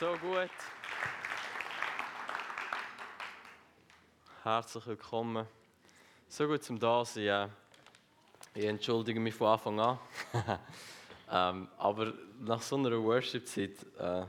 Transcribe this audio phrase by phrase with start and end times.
[0.00, 0.50] So gut.
[4.42, 5.46] Herzlich willkommen.
[6.28, 7.52] So gut zum da sein.
[8.54, 9.98] Ich entschuldige mich von Anfang an.
[11.30, 14.24] ähm, aber nach so einer Worship-Zeit äh,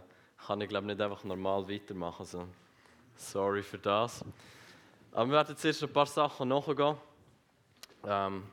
[0.46, 2.20] kann ich glaube nicht einfach normal weitermachen.
[2.20, 2.48] Also,
[3.16, 4.24] sorry für das.
[5.14, 6.96] Aber wir werden zuerst ein paar Sachen nachgehen.
[8.06, 8.44] Ähm,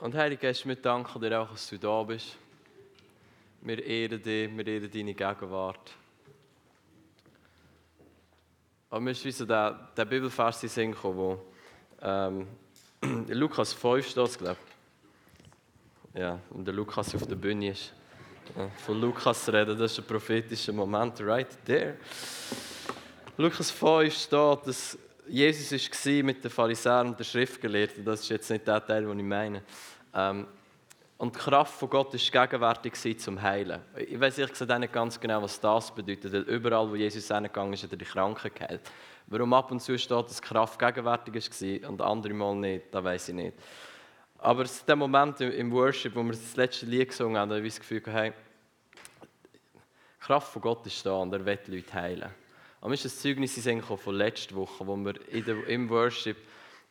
[0.00, 2.36] und Heilige Geist, wir danken dir auch, dass du da bist.
[3.66, 5.94] Wir ehren dich, wir ehren deine Gegenwart.
[8.90, 11.42] Aber mir ist wie so der, der Bibelvers in Sinn gekommen, wo
[12.02, 12.46] ähm,
[13.28, 14.58] Lukas 5 steht glaube
[16.12, 16.20] ich.
[16.20, 17.94] Ja, und der Lukas auf der Bühne ist.
[18.54, 21.96] Ja, von Lukas reden, das ist ein prophetischer Moment, right there.
[23.38, 28.04] Lukas 5 steht, dass Jesus war mit den Pharisäern und den Schriftgelehrten.
[28.04, 29.62] Das ist jetzt nicht der Teil, den ich meine.
[30.12, 30.46] Ähm,
[31.24, 33.80] und die Kraft von Gott war gegenwärtig zum Heilen.
[33.96, 37.72] Ich weiß ehrlich gesagt nicht ganz genau, was das bedeutet, weil überall, wo Jesus hingegangen
[37.72, 38.82] ist, hat er die Kranken geheilt.
[39.28, 41.34] Warum ab und zu steht, dass die Kraft gegenwärtig
[41.82, 43.56] war und andere Mal nicht, das weiß ich nicht.
[44.36, 47.72] Aber es der Moment im Worship, wo wir das letzte Lied gesungen haben, habe ich
[47.72, 48.34] das Gefühl, hey,
[49.22, 52.30] die Kraft von Gott ist da und er will Leute heilen.
[52.82, 53.58] Und mir ist ein Zeugnis
[54.02, 56.36] von letzter Woche, wo wir im Worship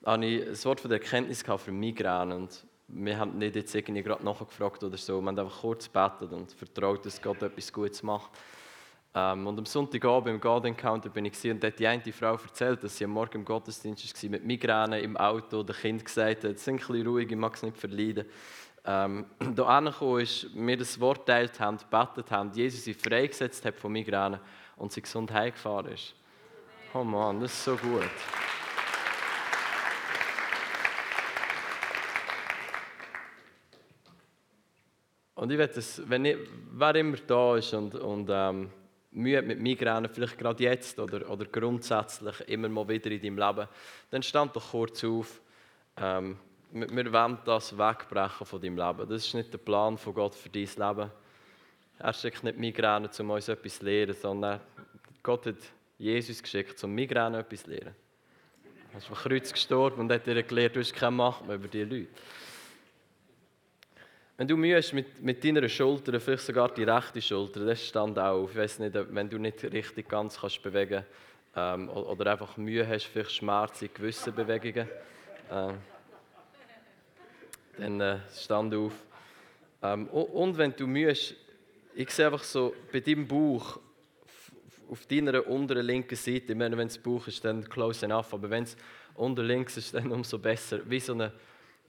[0.02, 2.36] ein Wort von der Erkenntnis für Migräne.
[2.36, 2.66] Und
[2.96, 5.22] wir haben nicht jetzt irgendwie gerade nachgefragt oder so.
[5.22, 8.32] Wir haben einfach kurz gebetet und vertraut, dass Gott etwas Gutes macht.
[9.16, 12.84] Ähm, und am Sonntagabend im God Encounter bin ich und dort die eine Frau erzählt,
[12.84, 15.64] dass sie am Morgen im Gottesdienst war mit Migräne im Auto.
[15.64, 18.26] Der Kind gesagt hat, sind ein bisschen ruhig, ich mag es nicht verleiden.
[18.86, 23.76] Ähm, da angekommen ist, mir das Wort teilt haben, gebetet haben, Jesus sie freigesetzt hat
[23.76, 24.40] von Migräne
[24.78, 26.16] und sie gesund heimgefahren ist.
[26.94, 28.10] Oh Mann, das ist so gut.
[35.44, 36.38] Und ich werde wenn ich,
[36.72, 38.70] wer immer da ist und, und ähm,
[39.12, 43.68] Mühe mit Migräne, vielleicht gerade jetzt oder, oder grundsätzlich immer mal wieder in deinem Leben,
[44.09, 45.42] dann stand doch kurz auf,
[45.98, 46.38] ähm,
[46.72, 49.09] wir wollen das wegbrechen von deinem Leben.
[49.09, 51.12] Das ist nicht der Plan von Gott für dein Leben.
[52.00, 54.62] Er schickt nicht Migräne, um uns etwas zu lehren, sondern
[55.24, 55.58] Gott hat
[55.98, 57.94] Jesus geschickt, um Migräne etwas zu lehren.
[58.94, 61.68] Er ist am Kreuz gestorben und hat dir erklärt, du hast keine Macht mehr über
[61.68, 62.08] diese Leute.
[64.36, 68.18] Wenn du Mühe hast mit, mit deiner Schulter, vielleicht sogar die rechte Schulter, das stand
[68.18, 68.50] auf.
[68.50, 71.06] Ich weiß nicht, wenn du nicht richtig ganz kannst bewegen
[71.56, 74.88] ähm, oder einfach Mühe hast, vielleicht Schmerz in gewissen Bewegungen,
[75.52, 75.74] äh,
[77.78, 78.94] dann äh, stand auf.
[79.84, 81.36] Ähm, und wenn du Mühe hast,
[81.94, 83.80] ich sehe einfach so bei deinem Bauch,
[84.90, 88.50] auf deiner unteren linken Seite, ich meine, wenn es Bauch ist, dann close enough, aber
[88.50, 88.76] wenn es
[89.14, 90.80] unter links ist, dann umso besser.
[90.86, 91.32] Wie so eine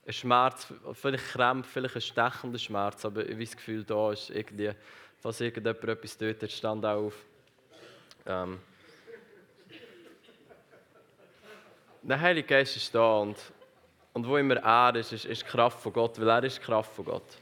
[0.05, 4.29] ein Schmerz, vielleicht Krämpfe, vielleicht ein stechender Schmerz, aber ich habe das Gefühl, da ist
[4.29, 4.71] irgendwie,
[5.19, 7.15] falls irgendjemand etwas tut, stand auf.
[8.27, 8.59] Ähm,
[12.03, 13.37] der Heilige Geist ist da und,
[14.13, 16.93] und wo immer er ist, ist, ist die Kraft von Gott, weil er ist Kraft
[16.93, 17.37] von Gott.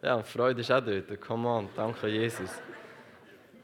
[0.00, 1.20] Ja, Freude ist auch dort.
[1.20, 2.50] Come on, danke Jesus.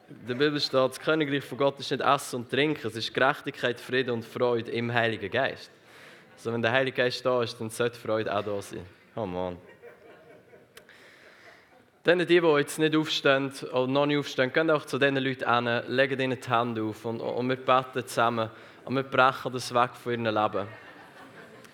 [0.08, 3.14] In der Bibel steht, das Königreich von Gott ist nicht Essen und Trinken, es ist
[3.14, 5.70] Gerechtigkeit, Friede und Freude im Heiligen Geist.
[6.34, 8.84] Also wenn der Heilige Geist da ist, dann sollte Freude auch da sein.
[9.16, 9.56] Oh Mann.
[12.04, 15.66] Dann die, die jetzt nicht aufstehen oder noch nicht aufstehen, gehen auch zu diesen Leuten
[15.66, 18.50] hin, legen ihnen die Hände auf und, und wir beten zusammen
[18.84, 20.68] und wir brechen das weg von ihrem Leben.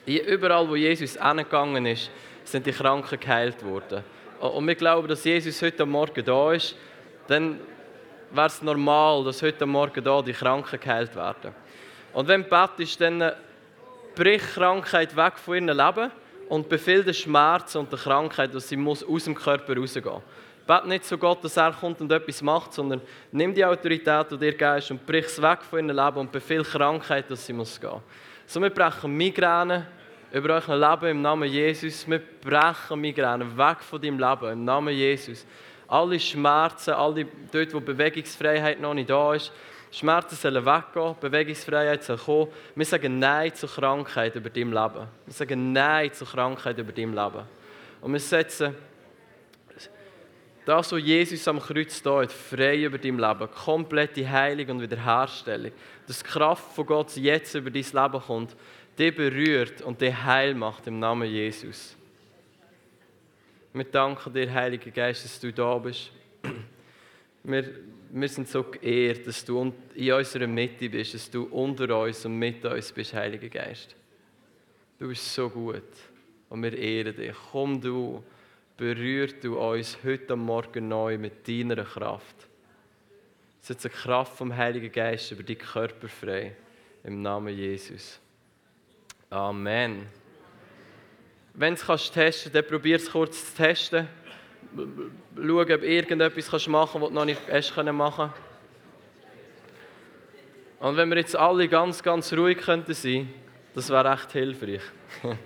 [0.06, 2.10] Überall, wo Jesus hingegangen ist,
[2.44, 4.04] sind die Kranken geheilt worden.
[4.41, 6.77] Und wir glauben, dass Jesus heute Morgen da ist,
[7.27, 7.59] dann
[8.31, 11.54] wäre es normal, dass heute Morgen da die Kranken geheilt werden.
[12.12, 13.32] Und wenn Bett ist, dann
[14.20, 16.10] brich Krankheit weg von ihrem Leben
[16.50, 20.20] und befehl den Schmerz und die Krankheit, dass sie muss aus dem Körper rausgehen
[20.66, 23.00] Bet nicht zu Gott, dass er kommt und etwas macht, sondern
[23.32, 26.62] nimm die Autorität, die dir gehst, und brich es weg von ihrem Leben und befehl
[26.62, 27.98] Krankheit, dass sie muss gehen
[28.47, 29.86] So, wir brechen Migräne
[30.32, 32.06] über euer Leben im Namen Jesus.
[32.06, 35.47] Wir brechen Migräne weg von deinem Leben im Namen Jesus.
[35.89, 39.50] Alle Schmerzen, alle dort, wo Bewegungsfreiheit noch nicht da ist,
[39.91, 42.48] Schmerzen sollen weggehen, Bewegungsfreiheit soll kommen.
[42.77, 45.09] Wir sagen Nein zur Krankheit über dein Leben.
[45.27, 47.42] Wir sagen Nein zur Krankheit über dein Leben.
[48.01, 48.75] Und wir setzen
[50.65, 53.51] das, was Jesus am Kreuz hat, frei über dein Leben.
[53.51, 55.72] Komplette Heilung und Wiederherstellung.
[56.07, 58.57] Dass die Kraft von Gott jetzt über dein Leben kommt,
[58.97, 61.97] die berührt und die heil macht im Namen Jesus.
[63.72, 66.10] Wir danken dir, Heiliger Geist, dass du da bist.
[67.43, 67.65] Wir
[68.12, 72.39] wir sind so geehrt, dass du in unserer Mitte bist, dass du unter uns und
[72.39, 73.95] mit uns bist, Heiliger Geist.
[74.98, 75.83] Du bist so gut
[76.48, 77.34] und wir ehren dich.
[77.53, 78.22] Komm du,
[78.77, 82.48] berührt du uns heute Morgen neu mit deiner Kraft.
[83.60, 86.57] Setze die Kraft vom Heiligen Geist über die Körper frei.
[87.04, 88.18] Im Namen Jesus.
[89.30, 90.07] Amen.
[91.54, 94.09] Wenn du es testen kannst, dann probier es kurz zu testen.
[94.77, 98.33] Schau, ob irgendetwas machen kannst, was du noch nicht hast machen
[100.81, 103.33] Und wenn wir jetzt alle ganz, ganz ruhig könnten sein,
[103.75, 104.83] das wäre echt hilfreich.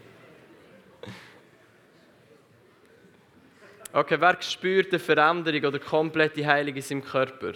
[3.96, 7.52] Okay, wer spürt eine Veränderung oder komplette Heilung in seinem Körper?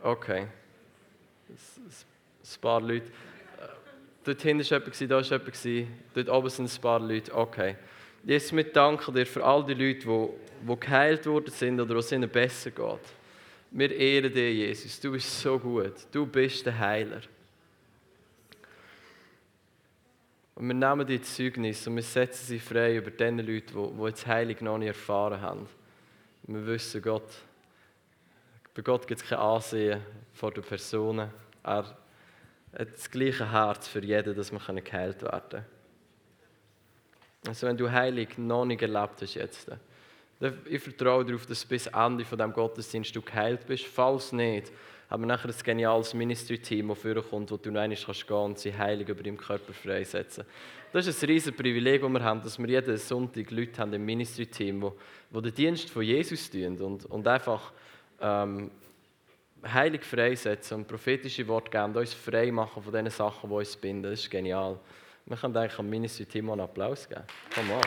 [0.00, 0.46] Okay.
[1.48, 3.10] Ein paar Leute.
[4.22, 7.34] Dort hinten war jemand, da war jemand, dort oben sind ein paar Leute.
[7.34, 7.74] Okay.
[8.24, 12.12] Jesus, wir danken dir für all die Leute, die, die geheilt worden sind oder es
[12.12, 13.00] ihnen besser geht.
[13.70, 15.00] Wir ehren dich, Jesus.
[15.00, 15.94] Du bist so gut.
[16.10, 17.20] Du bist der Heiler.
[20.54, 24.04] Und wir nehmen die Zeugnis und wir setzen sie frei über die Leute, die, die
[24.06, 25.68] jetzt Heilung noch nicht erfahren haben.
[26.42, 27.30] Wir wissen, Gott,
[28.74, 30.00] bei Gott gibt es kein Ansehen
[30.32, 31.30] vor den Personen.
[31.62, 31.96] Er hat
[32.72, 35.77] das gleiche Herz für jeden, dass wir geheilt werden können.
[37.48, 39.70] Also wenn du Heilung noch nicht erlebt hast jetzt,
[40.68, 43.86] ich vertraue darauf, dass bis Ende von dem Gottesdienst du geheilt bist.
[43.86, 44.70] Falls nicht,
[45.10, 48.58] haben wir nachher ein geniales Ministry-Team, das vorkommt, wo du noch einmal gehen kannst und
[48.58, 50.44] sie heilig über deinem Körper freisetzen.
[50.92, 54.04] Das ist ein riesiges Privileg, das wir haben, dass wir jeden Sonntag Leute haben im
[54.04, 54.90] Ministry-Team, die,
[55.34, 57.72] die den Dienst von Jesus tun und, und einfach
[58.20, 58.70] ähm,
[59.66, 63.76] heilig freisetzen und prophetische Worte geben und uns frei machen von den Sachen, die uns
[63.76, 64.10] binden.
[64.10, 64.78] Das ist genial.
[65.28, 67.22] Wir können eigentlich am Ministry-Team einen Applaus geben.
[67.54, 67.82] Come on.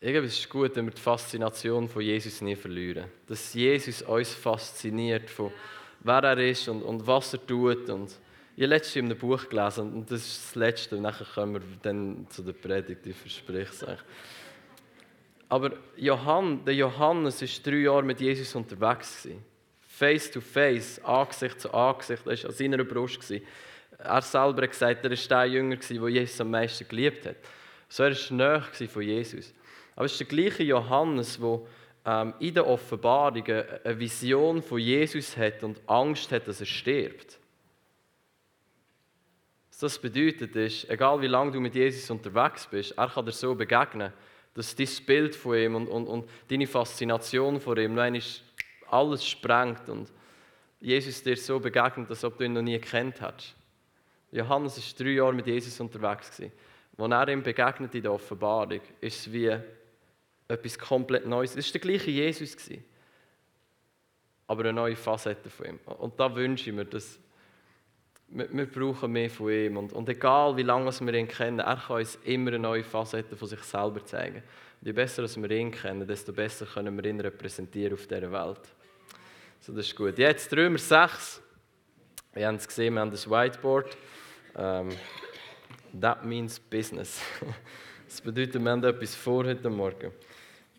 [0.00, 3.10] Irgendwie ist es gut, wenn wir die Faszination von Jesus nie verlieren.
[3.26, 5.52] Dass Jesus uns fasziniert von
[6.00, 7.90] wer er ist und, und was er tut.
[7.90, 8.16] Und
[8.62, 10.96] habe letztens in einem Buch gelesen und das ist das Letzte.
[10.96, 13.98] Und nachher kommen wir dann zu der Predigt, ich verspreche es euch.
[15.48, 19.28] Aber Johann, der Johannes war drei Jahre mit Jesus unterwegs.
[19.80, 23.32] Face to face, Angesicht zu Angesicht, er war an seiner Brust.
[23.98, 27.36] Er selber hat gesagt, er war der Jünger, der Jesus am meisten geliebt hat.
[27.88, 29.54] So er war näher von Jesus.
[29.94, 31.60] Aber es ist der gleiche Johannes, der
[32.04, 37.38] ähm, in der Offenbarung eine Vision von Jesus hat und Angst hat, dass er stirbt.
[39.76, 43.32] Was das bedeutet ist, egal wie lange du mit Jesus unterwegs bist, er kann dir
[43.32, 44.10] so begegnen,
[44.54, 48.22] dass dein Bild von ihm und, und, und deine Faszination vor ihm noch
[48.88, 50.10] alles sprengt und
[50.80, 53.54] Jesus dir so begegnet, als ob du ihn noch nie kennt hast.
[54.32, 56.40] Johannes war drei Jahre mit Jesus unterwegs.
[56.40, 59.54] Als er ihm begegnet in der Offenbarung, ist es wie
[60.48, 61.54] etwas komplett Neues.
[61.54, 62.56] Es war der gleiche Jesus.
[64.46, 65.80] Aber eine neue Facette von ihm.
[65.98, 67.18] Und da wünsche ich mir, dass
[68.28, 69.76] wir, brauchen mehr von ihm.
[69.76, 73.36] Und, und egal wie lange wir ihn kennen, er kann uns immer eine neue Facette
[73.36, 74.42] von sich selber zeigen.
[74.80, 78.60] Und je besser wir ihn kennen, desto besser können wir ihn repräsentieren auf dieser Welt.
[79.60, 80.18] So, das ist gut.
[80.18, 81.42] Jetzt Römer 6.
[82.34, 83.96] Wir haben es gesehen, wir haben das Whiteboard.
[84.54, 84.88] Um, ähm,
[86.00, 87.20] that means business.
[88.08, 90.12] Das bedeutet, wir haben etwas vor heute Morgen.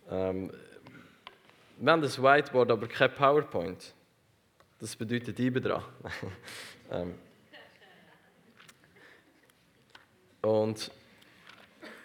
[0.10, 0.50] Ähm,
[1.78, 3.94] wir haben das Whiteboard, aber kein PowerPoint.
[4.80, 5.84] Das bedeutet Ibedra.
[6.92, 7.16] ähm,
[10.48, 10.92] und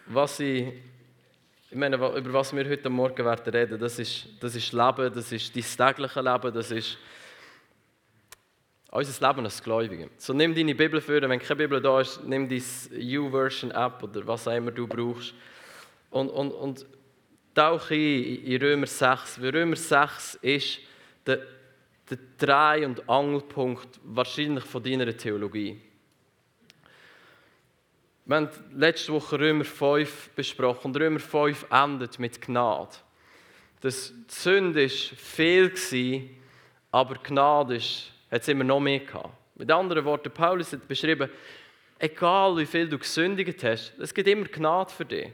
[0.07, 0.67] was ich,
[1.69, 5.31] ich meine, über was wir heute Morgen werden reden, das ist, das ist Leben, das
[5.31, 6.97] ist dein tägliche Leben, das ist
[8.91, 10.09] unser Leben als Gläubige.
[10.17, 14.47] So nimm deine Bibel für, wenn keine Bibel da ist, nimm deine U-Version-App oder was
[14.47, 15.33] auch immer du brauchst
[16.11, 16.85] und, und, und
[17.55, 19.41] tauche ein in Römer 6.
[19.41, 20.79] Weil Römer 6 ist
[21.25, 21.39] der,
[22.09, 25.79] der Dreh- und Angelpunkt wahrscheinlich von deiner Theologie.
[28.25, 32.95] Wir haben letzte Woche Römer 5 besprochen und Römer 5 endet mit Gnade.
[33.81, 36.29] Das Sünde war viel,
[36.89, 37.81] aber Gnade
[38.31, 39.33] hat es immer noch mehr gehabt.
[39.55, 41.29] Mit anderen Worten, Paulus hat beschrieben,
[41.99, 45.27] egal wie viel du gesündigt hast, es gibt immer Gnade für dich.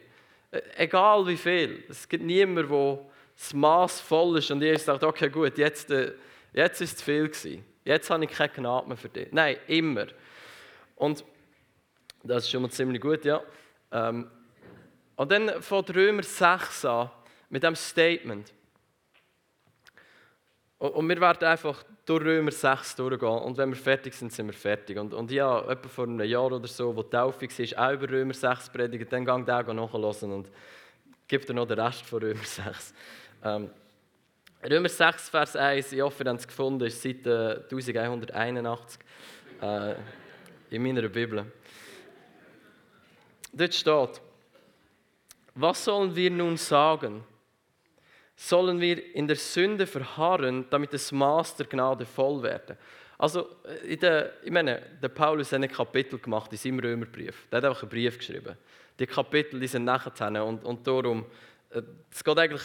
[0.49, 1.83] Äh, egal wie viel.
[1.89, 2.99] Es gibt niemanden, der
[3.37, 6.13] das Maß voll ist und Jesus sagt, okay, gut, jetzt, äh,
[6.53, 7.29] jetzt ist es viel.
[7.85, 9.27] Jetzt habe ich keine Gnade mehr für dich.
[9.31, 10.07] Nein, immer.
[10.95, 11.23] Und
[12.23, 13.41] das ist schon mal ziemlich gut, ja.
[13.91, 14.29] Ähm,
[15.15, 17.09] und dann von Römer 6 an
[17.49, 18.53] mit dem Statement.
[20.77, 24.53] Und wir werden einfach durch Römer 6 durchgehen und wenn wir fertig sind, sind wir
[24.53, 24.97] fertig.
[24.97, 28.09] Und, und ja, etwa vor einem Jahr oder so, wo die Taufe war, auch über
[28.09, 30.49] Römer 6 predigt, dann gang da nachhören und
[31.27, 32.93] gebe dir noch den Rest von Römer 6.
[33.43, 33.69] Ähm,
[34.63, 39.01] Römer 6, Vers 1, ich hoffe, ihr habt es gefunden, ist Seite 1181
[39.61, 39.95] äh,
[40.69, 41.45] in meiner Bibel.
[43.51, 44.21] Dort steht,
[45.55, 47.23] was sollen wir nun sagen?
[48.35, 52.77] Sollen wir in der Sünde verharren, damit das Maß der Gnade voll werde?
[53.17, 53.49] Also,
[53.85, 57.47] äh, der, ich meine, der Paulus hat ein Kapitel gemacht in seinem Römerbrief.
[57.51, 58.55] Der hat einfach einen Brief geschrieben.
[58.97, 61.25] Die Kapitel die sind nachher und, und darum,
[61.69, 62.63] äh, es geht eigentlich,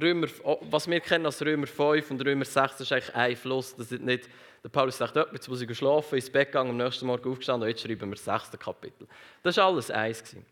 [0.00, 0.28] Römer,
[0.70, 3.74] was wir kennen als Römer 5 und Römer 6, das ist eigentlich ein Fluss.
[3.74, 4.28] Das ist nicht,
[4.62, 7.64] der Paulus sagt, oh, jetzt muss ich schlafen, ins Bett gegangen, am nächsten Morgen aufgestanden
[7.66, 9.06] und jetzt schreiben wir das sechste Kapitel.
[9.42, 10.22] Das war alles eins.
[10.22, 10.44] Gewesen.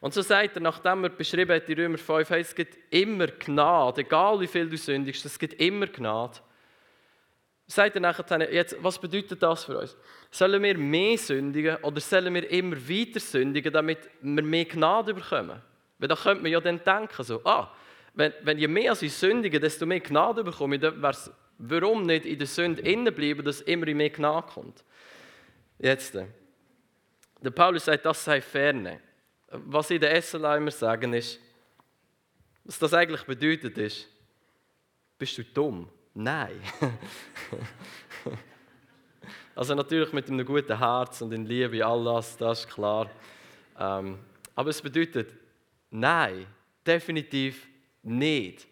[0.00, 3.26] Und so sagt er, nachdem er beschrieben hat, in Römer 5, hey, es gibt immer
[3.26, 6.38] Gnade, egal wie viel du sündigst, es gibt immer Gnade.
[7.66, 9.96] Sagt er nachher, jetzt, was bedeutet das für uns?
[10.30, 15.60] Sollen wir mehr sündigen oder sollen wir immer weiter sündigen, damit wir mehr Gnade bekommen?
[15.98, 17.72] Weil da könnte man ja dann denken, so, ah,
[18.14, 21.02] wenn, wenn je mehr ich sündige, desto mehr Gnade bekomme ich, dann
[21.58, 24.84] warum nicht in der Sünde innen bleiben, dass immer mehr Gnade kommt?
[25.78, 29.00] Jetzt, der Paulus sagt, das sei ferne.
[29.50, 31.40] Was ich den SLA immer sagen ist,
[32.64, 34.08] was das eigentlich bedeutet ist,
[35.18, 35.88] bist du dumm?
[36.14, 36.60] Nein.
[39.54, 43.08] also natürlich mit einem guten Herz und in Liebe, alles, das ist klar.
[43.78, 44.18] Ähm,
[44.54, 45.32] aber es bedeutet,
[45.90, 46.46] nein,
[46.86, 47.66] definitiv
[48.02, 48.66] nicht.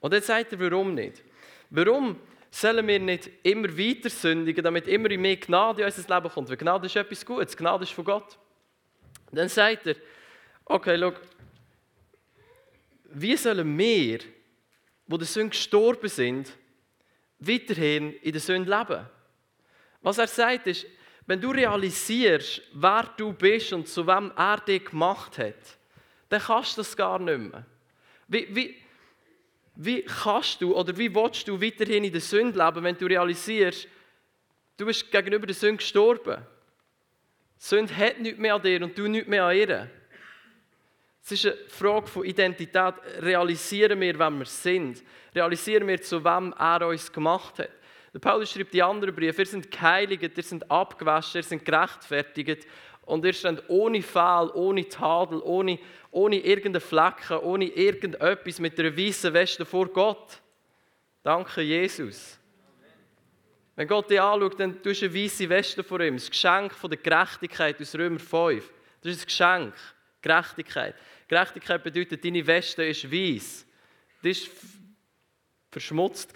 [0.00, 1.22] Und jetzt sagt er, warum nicht?
[1.70, 2.16] Warum
[2.50, 6.48] sollen wir nicht immer weiter sündigen, damit immer mehr Gnade in unser Leben kommt?
[6.48, 8.38] Weil Gnade ist etwas Gutes, Gnade ist von Gott.
[9.30, 9.96] Dann sagt er,
[10.64, 11.12] okay, schau,
[13.12, 14.20] wie sollen wir,
[15.06, 16.56] wo der Sünde gestorben sind,
[17.38, 19.06] weiterhin in der Sünde leben?
[20.00, 20.86] Was er sagt ist,
[21.26, 25.78] wenn du realisierst, wer du bist und zu wem er dich gemacht hat,
[26.30, 27.66] dann kannst du das gar nicht mehr.
[28.28, 28.76] Wie, wie,
[29.74, 33.88] wie kannst du oder wie willst du weiterhin in der Sünde leben, wenn du realisierst,
[34.76, 36.36] du bist gegenüber der Sünde gestorben?
[37.60, 39.90] Die Sünde hat nichts mehr an dir und du nichts mehr an ihr.
[41.22, 42.94] Es ist eine Frage von Identität.
[43.18, 45.02] Realisieren wir, wer wir sind?
[45.34, 47.70] Realisieren wir, zu wem er uns gemacht hat?
[48.14, 52.66] Der Paulus schreibt die anderen Briefe, ihr seid geheiligt, ihr seid abgewaschen, ihr seid gerechtfertigt
[53.10, 55.78] und ihr seid ohne Fehl, ohne Tadel, ohne,
[56.10, 60.40] ohne irgendeinen Flecken, ohne irgendetwas mit einer weißen Weste vor Gott.
[61.22, 62.38] Danke, Jesus.
[63.74, 66.16] Wenn Gott dich anschaut, dann tust du eine weiße Weste vor ihm.
[66.16, 68.70] Das Geschenk von der Gerechtigkeit aus Römer 5.
[69.02, 69.74] Das ist ein Geschenk.
[70.22, 70.94] Gerechtigkeit.
[71.26, 73.66] Gerechtigkeit bedeutet, deine Weste ist weiß.
[74.22, 74.52] Das war
[75.70, 76.32] verschmutzt.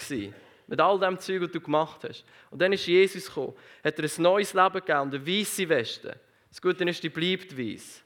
[0.67, 2.25] Mit all dem Zeug, das du gemacht hast.
[2.51, 3.55] Und dann ist Jesus gekommen,
[3.85, 6.19] hat er ein neues Leben gegeben eine weiße Weste.
[6.55, 8.01] Das Gute ist, die bleibt weiß.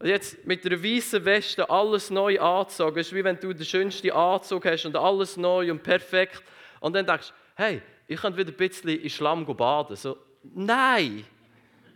[0.00, 4.10] Und jetzt mit einer weißen Weste alles neu anzogen, ist wie wenn du den schönsten
[4.10, 6.42] Anzug hast und alles neu und perfekt.
[6.80, 9.96] Und dann denkst du, hey, ich könnte wieder ein bisschen in Schlamm baden.
[9.96, 11.24] So, nein!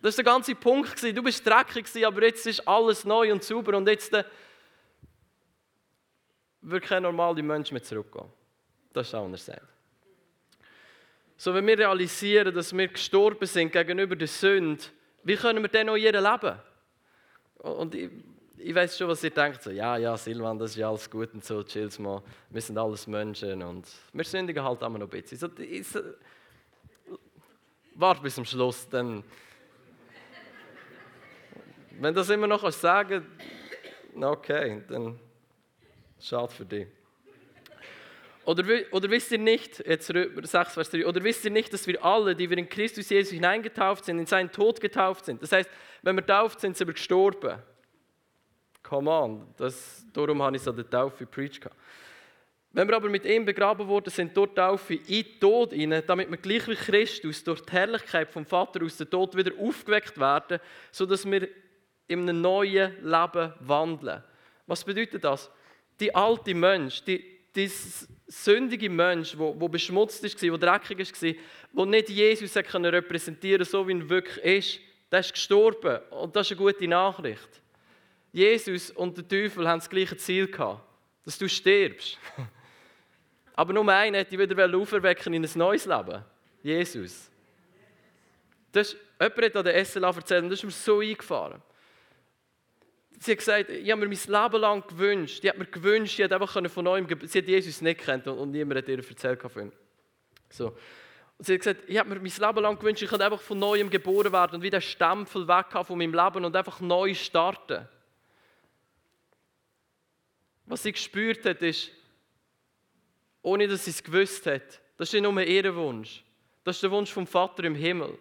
[0.00, 1.02] Das war der ganze Punkt.
[1.02, 4.24] Du bist dreckig, aber jetzt ist alles neu und sauber und jetzt äh,
[6.62, 8.32] wird kein normaler Mensch mehr zurückgehen.
[8.94, 9.60] Das ist auch, was er.
[11.40, 14.82] So, wenn wir realisieren, dass wir gestorben sind gegenüber der Sünde,
[15.22, 16.58] wie können wir dann noch ihr leben?
[17.58, 18.10] Und ich,
[18.56, 19.62] ich weiß schon, was ihr denkt.
[19.62, 22.20] So, ja, ja, Silvan, das ist ja alles gut und so, chill's mal.
[22.50, 25.38] Wir sind alles Menschen und wir sündigen halt immer noch ein bisschen.
[25.38, 26.00] So, ich, so,
[27.94, 29.22] warte bis zum Schluss, dann
[32.00, 33.24] wenn das immer noch sagen
[34.20, 35.20] okay, dann
[36.18, 36.97] schade für dich.
[38.48, 42.02] Oder, oder wisst ihr nicht, jetzt 6, Vers 3, oder wisst ihr nicht, dass wir
[42.02, 45.42] alle, die wir in Christus Jesus hineingetauft sind, in seinen Tod getauft sind?
[45.42, 45.68] Das heißt,
[46.00, 47.58] wenn wir tauft sind, sind wir gestorben.
[48.82, 51.68] Come on, das, darum habe ich so der Taufe preached.
[52.72, 56.30] Wenn wir aber mit ihm begraben wurden, sind dort Taufe in den Tod hinein, damit
[56.30, 60.58] wir gleich wie Christus durch die Herrlichkeit vom Vater aus dem Tod wieder aufgeweckt werden,
[60.90, 61.48] sodass wir
[62.06, 64.24] in einem neuen Leben wandeln.
[64.66, 65.50] Was bedeutet das?
[66.00, 67.22] Die alte Mensch, die,
[67.54, 67.70] die
[68.28, 71.34] sündige Mensch, der wo beschmutzt war, der dreckig war,
[71.72, 74.80] der nicht Jesus repräsentieren konnte, so wie er wirklich ist,
[75.10, 75.98] der ist gestorben.
[76.10, 77.48] Und das ist eine gute Nachricht.
[78.30, 80.82] Jesus und der Teufel haben das gleiche Ziel gehabt,
[81.24, 82.18] dass du stirbst.
[83.54, 86.22] Aber nur einer hat dich wieder auferwecken in ein neues Leben.
[86.62, 87.30] Jesus.
[88.70, 91.62] Das, jemand hat an der SLA erzählt und das ist mir so eingefahren
[93.18, 96.24] sie hat gesagt, ich habe mir mein Leben lang gewünscht, die hat mir gewünscht, sie
[96.24, 99.62] hat einfach von neuem, sie hat Jesus nicht kennt und, niemand hat ihr erzählt von
[99.62, 99.72] ihm.
[100.50, 100.76] So.
[101.38, 103.58] Und sie hat gesagt, ich habe mir mein Leben lang gewünscht, ich könnte einfach von
[103.58, 107.88] neuem geboren werden und wieder Stempel weg von meinem Leben und einfach neu starten.
[110.66, 111.90] Was sie gespürt hat, ist,
[113.42, 116.22] ohne dass sie es gewusst hat, das ist nicht nur ihr Wunsch.
[116.64, 118.18] Das ist der Wunsch vom Vater im Himmel.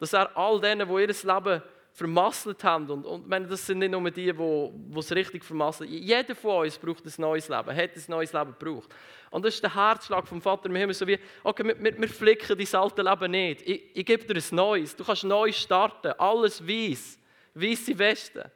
[0.00, 1.62] Dass er all denen, die ihr Leben
[1.94, 6.34] vermasselt haben, und, und meine, das sind nicht nur die, die es richtig vermasseln, jeder
[6.34, 8.94] von uns braucht ein neues Leben, hat ein neues Leben gebraucht.
[9.30, 12.58] Und das ist der Herzschlag vom Vater im Himmel, so wie, okay, wir, wir flicken
[12.58, 16.66] dein alte Leben nicht, ich, ich gebe dir ein neues, du kannst neu starten, alles
[16.66, 17.18] weiß,
[17.54, 18.50] weiße Weste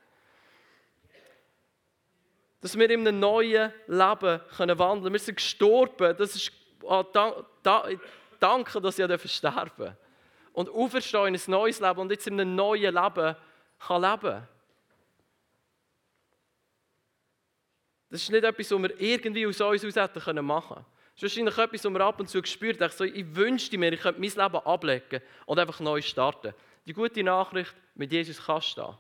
[2.61, 5.13] dass wir in einem neuen Leben können wandeln können.
[5.13, 6.17] Wir sind gestorben.
[6.19, 6.51] Das ist
[6.83, 7.89] oh, da, da,
[8.41, 9.97] danke, dass ich sterben durfte.
[10.53, 13.37] Und auferstehen in ein neues Leben und jetzt in einem neuen Leben
[13.79, 14.49] kann leben
[18.11, 20.87] Das ist nicht etwas, was wir irgendwie aus uns heraus hätten machen können.
[21.15, 23.15] Das ist wahrscheinlich etwas, was wir ab und zu gespürt haben.
[23.15, 26.55] Ich, wünschte mir, ich könnte mein Leben ablegen und einfach neu starten.
[26.87, 28.99] Die gute Nachricht, mit Jesus kannst du da.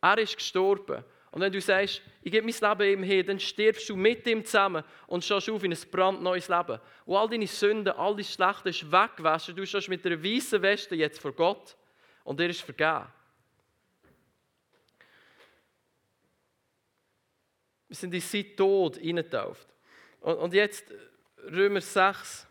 [0.00, 3.88] Er ist gestorben und wenn du sagst, ich gebe mein Leben ihm hin, dann stirbst
[3.88, 6.78] du mit ihm zusammen und schaust auf in ein brandneues Leben.
[7.06, 9.56] Und all deine Sünden, all dein Schlechte ist weggewaschen.
[9.56, 11.74] Du schaust mit einer weißen Weste jetzt vor Gott
[12.24, 13.06] und er ist vergeben.
[17.88, 19.68] Wir sind in sein Tod eingetauft.
[20.20, 20.84] Und, jetzt
[21.50, 22.46] Römer 6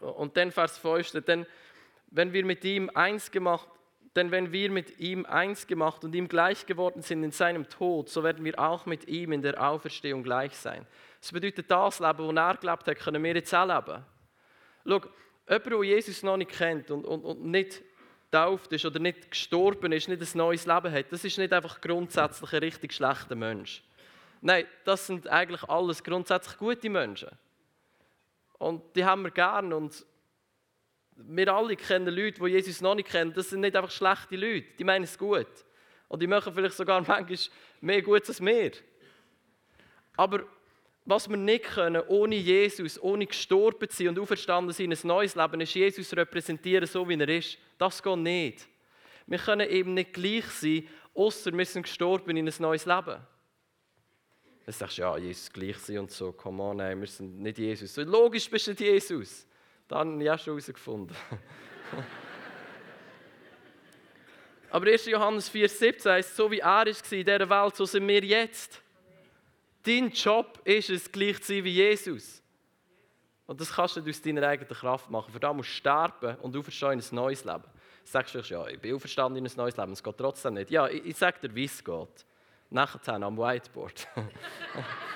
[0.00, 1.46] und dann Vers 5, denn
[2.08, 3.68] wenn wir mit ihm eins gemacht
[4.16, 8.08] denn wenn wir mit ihm eins gemacht und ihm gleich geworden sind in seinem Tod,
[8.08, 10.86] so werden wir auch mit ihm in der Auferstehung gleich sein.
[11.20, 14.04] Das bedeutet, das Leben, das er gelebt hat, können wir jetzt auch leben.
[14.86, 15.00] Schau,
[15.48, 17.82] jemand, der Jesus noch nicht kennt und, und, und nicht
[18.30, 21.80] getauft ist oder nicht gestorben ist, nicht ein neues Leben hat, das ist nicht einfach
[21.80, 23.82] grundsätzlich ein richtig schlechter Mensch.
[24.40, 27.30] Nein, das sind eigentlich alles grundsätzlich gute Menschen.
[28.58, 30.04] Und die haben wir gern und
[31.16, 33.32] wir alle kennen Leute, die Jesus noch nicht kennen.
[33.32, 35.46] Das sind nicht einfach schlechte Leute, die meinen es gut.
[36.08, 37.38] Und die machen vielleicht sogar manchmal
[37.80, 38.72] mehr Gutes als wir.
[40.16, 40.44] Aber
[41.04, 45.34] was wir nicht können, ohne Jesus, ohne gestorben zu sein und auferstanden sein, ein neues
[45.34, 47.58] Leben, ist Jesus repräsentieren, so wie er ist.
[47.78, 48.66] Das geht nicht.
[49.26, 53.20] Wir können eben nicht gleich sein, außer wir sind gestorben in ein neues Leben.
[54.64, 57.58] Dann sagst du, ja, Jesus gleich sein und so, come on, nein, wir sind nicht
[57.58, 57.96] Jesus.
[57.96, 59.46] Logisch bist du nicht Jesus.
[59.88, 61.16] Dann ja schon herausgefunden.
[64.70, 65.06] Aber 1.
[65.06, 68.82] Johannes 4,17 heißt, so wie er war in dieser Welt, so sind wir jetzt.
[69.84, 72.42] Dein Job ist es, gleich zu sein wie Jesus.
[73.46, 75.32] Und das kannst du aus deiner eigenen Kraft machen.
[75.32, 77.64] Für das musst du sterben und auferstehen in ein neues Leben.
[78.02, 80.70] Sagst du, ja, ich bin auferstanden in ein neues Leben, es geht trotzdem nicht.
[80.70, 82.26] Ja, ich, ich sage dir, wie es geht.
[82.70, 84.08] Nachher am Whiteboard.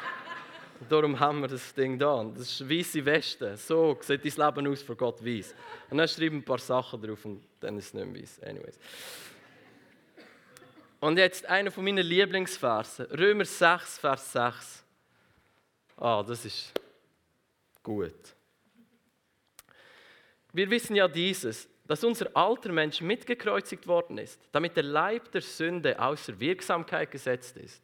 [0.89, 2.25] Darum haben wir das Ding da.
[2.25, 3.57] Das ist weiße Weste.
[3.57, 5.55] So sieht dein Leben aus vor Gott weiß.
[5.91, 8.43] Und dann schreiben ein paar Sachen drauf und dann ist es nicht mehr weiß.
[8.43, 8.79] Anyways.
[11.01, 13.07] Und jetzt einer von meinen Lieblingsversen.
[13.07, 14.85] Römer 6, Vers 6.
[15.97, 16.73] Ah, das ist
[17.83, 18.35] gut.
[20.53, 25.43] Wir wissen ja dieses, dass unser alter Mensch mitgekreuzigt worden ist, damit der Leib der
[25.43, 27.83] Sünde außer Wirksamkeit gesetzt ist.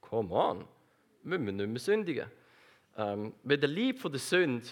[0.00, 0.68] Come on
[1.24, 2.30] müssen wir nicht mehr sündigen.
[2.96, 4.66] Ähm, weil der Lieb von der Sünde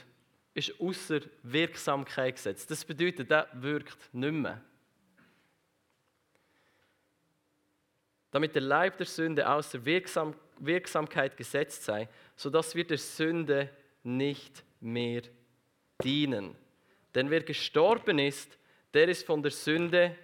[0.55, 2.71] ist außer Wirksamkeit gesetzt.
[2.71, 4.61] Das bedeutet, der wirkt nicht mehr.
[8.31, 13.69] Damit der Leib der Sünde außer Wirksam Wirksamkeit gesetzt sei, sodass wir der Sünde
[14.03, 15.23] nicht mehr
[16.03, 16.55] dienen.
[17.15, 18.59] Denn wer gestorben ist,
[18.95, 20.17] der ist von der Sünde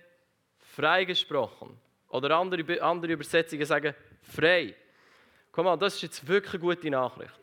[0.58, 1.76] freigesprochen.
[2.08, 4.74] Oder andere, andere Übersetzungen sagen frei.
[5.58, 7.34] Komm mal, das ist jetzt wirklich eine gute Nachricht.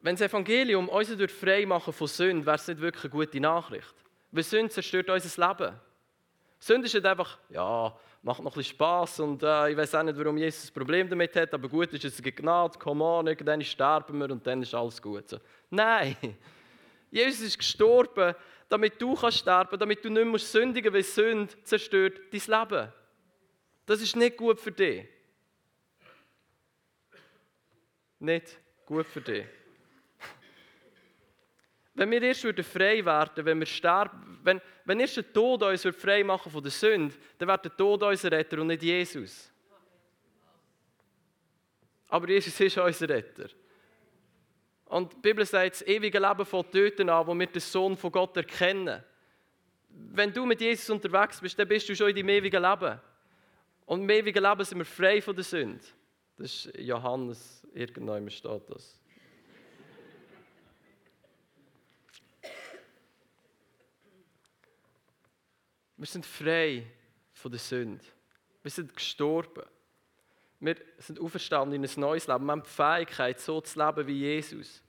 [0.00, 3.94] Wenn das Evangelium uns frei machen von Sünde, wäre es nicht wirklich eine gute Nachricht.
[4.32, 5.76] Weil Sünde zerstört unser Leben.
[6.58, 10.02] Sünde ist nicht einfach, ja, macht noch ein bisschen Spass und äh, ich weiß auch
[10.02, 13.62] nicht, warum Jesus ein Problem damit hat, aber gut ist es Gnade, come on, irgendwann
[13.62, 15.28] sterben wir und dann ist alles gut.
[15.28, 15.38] So.
[15.70, 16.16] Nein,
[17.08, 18.34] Jesus ist gestorben,
[18.68, 22.92] damit du kannst sterben, damit du nicht mehr sündigen musst, weil Sünde zerstört dein Leben.
[23.92, 25.06] Das ist nicht gut für dich.
[28.20, 29.44] Nicht gut für dich.
[31.92, 36.24] Wenn wir erst frei werden, wenn wir sterben, wenn, wenn erst der Tod uns frei
[36.24, 39.52] machen von der Sünde, dann wird der Tod unser Retter und nicht Jesus.
[42.08, 43.50] Aber Jesus ist unser Retter.
[44.86, 48.10] Und die Bibel sagt, das ewige Leben von Töten an, wo wir den Sohn von
[48.10, 49.04] Gott erkennen.
[49.90, 52.98] Wenn du mit Jesus unterwegs bist, dann bist du schon in deinem ewigen Leben.
[53.86, 55.84] Und im ewigen Leben sind wir frei von der Sünde.
[56.36, 59.02] Das ist Johannes, irgendwann steht das.
[65.96, 66.84] Wir sind frei
[67.32, 68.04] von der Sünde.
[68.62, 69.64] Wir sind gestorben.
[70.58, 72.44] Wir sind auferstanden in ein neues Leben.
[72.44, 74.82] Wir haben die Fähigkeit, so zu leben wie Jesus.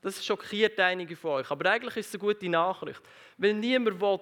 [0.00, 1.50] Das schockiert einige von euch.
[1.50, 3.00] Aber eigentlich ist es eine gute Nachricht.
[3.36, 4.20] Weil niemand will,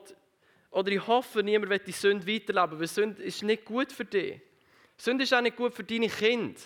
[0.77, 4.39] oder ich hoffe, niemand will die Sünde weiterleben, weil Sünde ist nicht gut für dich.
[4.99, 6.61] Sünde ist auch nicht gut für deine Kinder.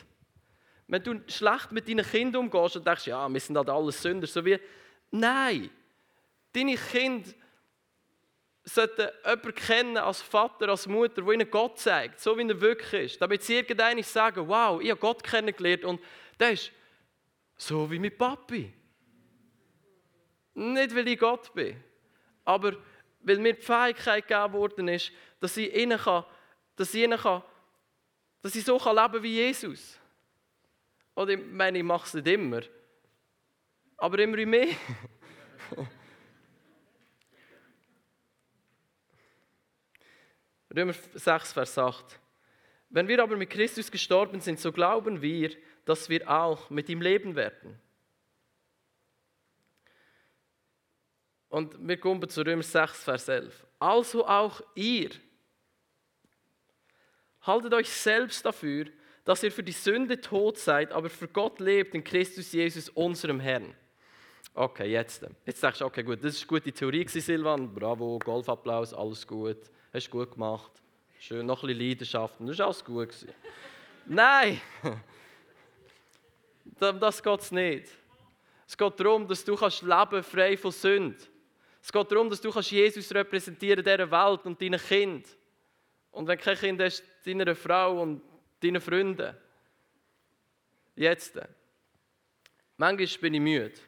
[0.88, 4.26] Wenn du schlecht mit deinen Kindern umgehst und denkst, ja, wir sind halt alles Sünder,
[4.26, 4.58] so wie,
[5.12, 5.70] nein,
[6.52, 7.30] deine Kinder
[8.64, 13.12] sollten jemanden kennen als Vater, als Mutter, der ihnen Gott zeigt, so wie er wirklich
[13.12, 13.22] ist.
[13.22, 16.00] Damit sie irgendwann sagen, wow, ich habe Gott kennengelernt und
[16.40, 16.72] der ist
[17.56, 18.72] so wie mein Papi.
[20.54, 21.80] Nicht, weil ich Gott bin,
[22.44, 22.72] aber
[23.20, 26.24] weil mir die Fähigkeit gegeben worden ist, dass ich ihnen kann,
[26.76, 27.42] dass ich ihnen kann,
[28.42, 29.98] dass ich so kann leben wie Jesus.
[31.14, 32.62] Oder ich meine, ich mache es nicht immer,
[33.96, 34.68] aber immer mehr.
[40.74, 42.20] Römer 6, Vers 8.
[42.90, 45.50] Wenn wir aber mit Christus gestorben sind, so glauben wir,
[45.84, 47.78] dass wir auch mit ihm leben werden.
[51.50, 53.66] Und wir kommen zu Römer 6, Vers 11.
[53.80, 55.10] Also auch ihr.
[57.42, 58.86] Haltet euch selbst dafür,
[59.24, 63.40] dass ihr für die Sünde tot seid, aber für Gott lebt in Christus Jesus, unserem
[63.40, 63.74] Herrn.
[64.54, 65.26] Okay, jetzt.
[65.44, 67.72] Jetzt sagst du, okay, gut, das ist gute Theorie, Silvan.
[67.74, 69.58] Bravo, Golfapplaus, alles gut.
[69.92, 70.70] Hast du gut gemacht.
[71.18, 72.34] Schön, noch ein bisschen Leidenschaft.
[72.38, 73.08] Das war alles gut.
[74.06, 74.60] Nein!
[76.78, 77.88] Das geht es nicht.
[78.66, 81.18] Es geht darum, dass du kannst leben frei von Sünde.
[81.82, 85.26] Es geht darum, dass du kannst Jesus repräsentieren in dieser Welt und deinen Kind.
[86.10, 88.22] Und wenn kein Kind hast, deiner Frau und
[88.62, 89.34] deinen Freunden.
[90.94, 91.40] Jetzt.
[92.76, 93.80] Manchmal bin ich müde.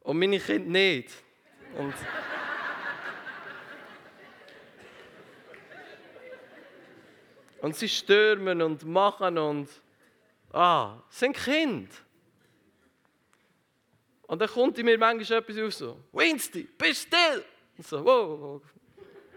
[0.00, 1.10] Und meine Kinder nicht.
[1.76, 1.94] Und
[7.60, 9.68] Und sie stürmen und machen und
[10.52, 11.90] ah, sind Kind.
[14.26, 17.44] Und dann kommt in mir manchmal etwas auf so, Winsty, bist still.
[17.76, 18.62] Und so, wow,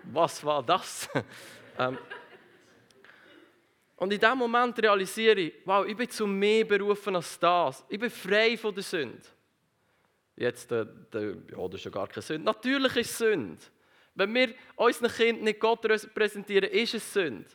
[0.03, 1.07] was war das?
[1.77, 1.97] ähm,
[3.97, 7.83] und in diesem Moment realisiere ich, wow, ich bin zu mehr berufen als das.
[7.89, 9.19] Ich bin frei von der Sünde.
[10.37, 12.45] Jetzt, der, der, ja, das ist ja gar keine Sünde.
[12.45, 13.61] Natürlich ist es Sünde.
[14.15, 15.81] Wenn wir unseren Kindern nicht Gott
[16.13, 17.49] präsentieren, ist es Sünde.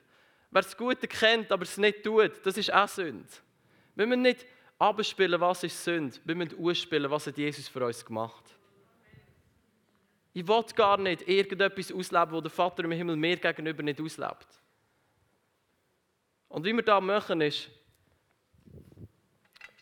[0.51, 3.27] Wer das Gute kennt, aber es nicht tut, das ist auch Sünde.
[3.95, 4.47] Wir müssen nicht
[4.79, 6.17] abspielen, was ist Sünde.
[6.25, 8.45] Wir müssen ausspielen, was hat Jesus für uns gemacht.
[10.33, 14.49] Ich will gar nicht irgendetwas ausleben, wo der Vater im Himmel mir gegenüber nicht auslebt.
[16.49, 17.71] Und wie wir das machen, ist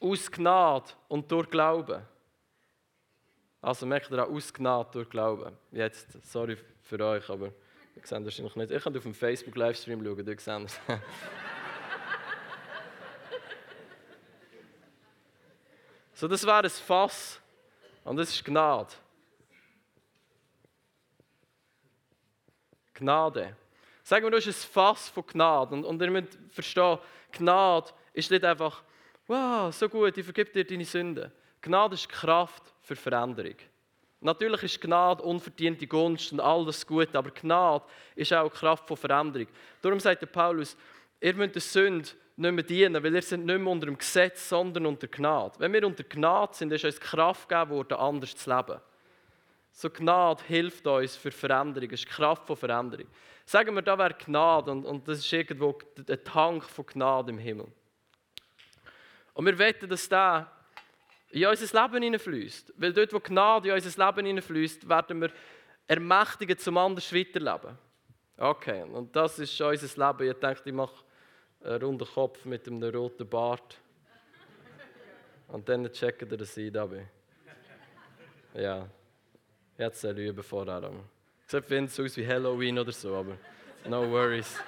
[0.00, 2.02] aus Gnade und durch Glauben.
[3.60, 5.56] Also merkt ihr auch aus Gnade durch Glauben.
[5.70, 7.52] Jetzt, sorry für euch, aber
[7.94, 8.70] Ihr seht noch nicht.
[8.70, 10.80] Ich kann auf dem Facebook-Livestream schauen, ihr seht es.
[16.22, 17.40] so, das wäre ein Fass.
[18.04, 18.94] Und das ist Gnade.
[22.94, 23.56] Gnade.
[24.04, 25.74] Sagen wir, du hast ein Fass von Gnade.
[25.74, 26.98] Und, und ihr müsst verstehen,
[27.32, 28.84] Gnade ist nicht einfach,
[29.26, 31.32] wow, so gut, ich vergebe dir deine Sünden.
[31.60, 33.56] Gnade ist Kraft für Veränderung.
[34.20, 39.48] Natürlich ist Gnade unverdiente Gunst und alles gut, aber Gnade ist auch Kraft von Veränderung.
[39.80, 40.76] Darum sagt der Paulus,
[41.20, 44.48] ihr müsst der Sünde nicht mehr dienen, weil ihr seid nicht mehr unter dem Gesetz,
[44.48, 45.54] sondern unter Gnade.
[45.58, 48.80] Wenn wir unter Gnade sind, ist uns Kraft gegeben worden, anders zu leben.
[49.70, 53.06] So Gnade hilft uns für Veränderung, es ist Kraft von Veränderung.
[53.44, 57.38] Sagen wir, da wäre Gnade und, und das ist irgendwo ein Tank von Gnade im
[57.38, 57.66] Himmel.
[59.34, 60.50] Und wir wetten, dass der
[61.30, 62.74] in unser Leben hineinfließt.
[62.76, 65.30] Weil dort, wo Gnade in unser Leben hineinfließt, werden wir
[65.86, 67.76] ermächtigen, zum anders weiterleben.
[68.36, 70.30] Okay, und das ist unser Leben.
[70.30, 71.04] Ich denke, ich mache
[71.64, 73.78] einen runden Kopf mit einem roten Bart.
[75.48, 77.06] Und dann checken ihr, dass ich da bin.
[78.54, 78.88] Ja,
[79.78, 80.90] jetzt eine Lübe vorher.
[81.46, 83.36] Ich finde es aus wie Halloween oder so, aber
[83.86, 84.58] no worries.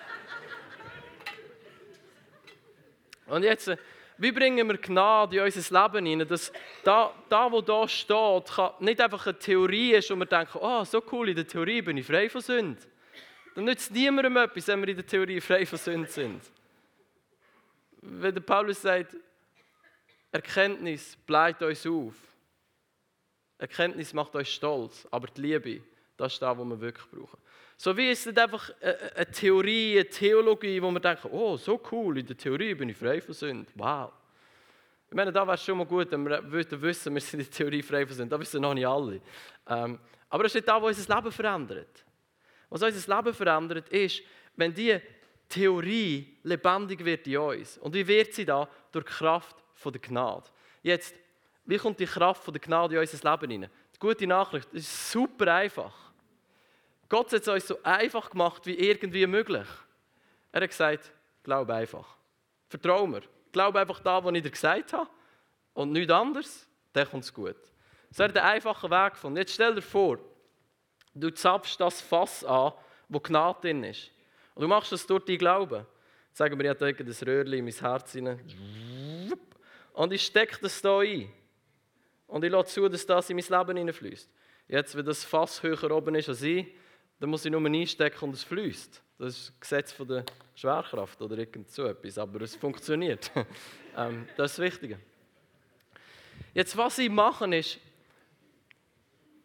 [3.26, 3.70] Und jetzt
[4.16, 6.52] wie bringen wir Gnade in unser Leben hinein, dass
[6.84, 11.02] da, da, wo da steht, nicht einfach eine Theorie ist und wir denken, oh, so
[11.10, 12.80] cool, in der Theorie bin ich frei von Sünde.
[13.56, 16.42] Dann nützt niemandem etwas, wenn wir in der Theorie frei von Sünde sind.
[18.06, 19.16] Wenn der Paulus sagt,
[20.30, 22.14] Erkenntnis bleibt uns auf.
[23.56, 25.82] Erkenntnis macht euch stolz, aber die Liebe,
[26.16, 27.38] das ist das, was wir wirklich brauchen.
[27.78, 32.18] So wie ist es einfach eine Theorie, eine Theologie, wo man denkt, oh, so cool,
[32.18, 33.70] in der Theorie bin ich frei von Sünde.
[33.74, 34.12] Wow.
[35.08, 37.46] Ich meine, da wäre es schon mal gut, wenn wir würden wissen, wir sind in
[37.46, 38.30] der Theorie frei von Sünde.
[38.30, 39.20] Das wissen noch nicht alle.
[39.66, 42.04] Ähm, aber das ist nicht das, was unser Leben verändert.
[42.68, 44.22] Was unser Leben verändert, ist,
[44.56, 45.00] wenn die
[45.48, 47.78] Theorie lebendig wird in uns.
[47.78, 48.68] Und wie wird sie da?
[48.92, 50.46] Durch die Kraft der Gnade.
[50.82, 51.14] Jetzt,
[51.66, 53.70] wie kommt die Kraft der Gnade in unser Leben hinein?
[53.94, 55.94] Die gute Nachricht, es ist super einfach.
[57.08, 59.68] Gott hat es uns so einfach gemacht wie irgendwie möglich.
[60.52, 62.16] Er hat gesagt, glaub einfach.
[62.68, 63.22] Vertrau mir.
[63.52, 65.08] Glaub einfach da, was ich dir gesagt habe.
[65.74, 67.56] Und nichts anderes, dann kommt es gut.
[68.10, 69.38] So hat einen einfachen Weg gefunden.
[69.38, 70.18] Jetzt stell dir vor,
[71.14, 72.72] du zapfst das Fass an,
[73.08, 74.10] wo Gnade drin ist.
[74.54, 75.86] Und du machst das durch deinen Glauben.
[76.32, 78.40] Sagen wir, ich habe das Röhrchen in mein Herz hinein.
[79.92, 81.32] Und ich stecke das hier ein.
[82.26, 84.30] Und ich lasse zu, dass das in mein Leben hineinfließt.
[84.68, 86.66] Jetzt, wenn das Fass höher oben ist als ich,
[87.20, 89.02] dann muss ich nur einstecken und es fließt.
[89.18, 93.30] Das ist das Gesetz von der Schwerkraft oder irgend so etwas, aber es funktioniert.
[93.96, 94.98] ähm, das ist das Wichtige.
[96.52, 97.78] Jetzt, was ich mache, ist,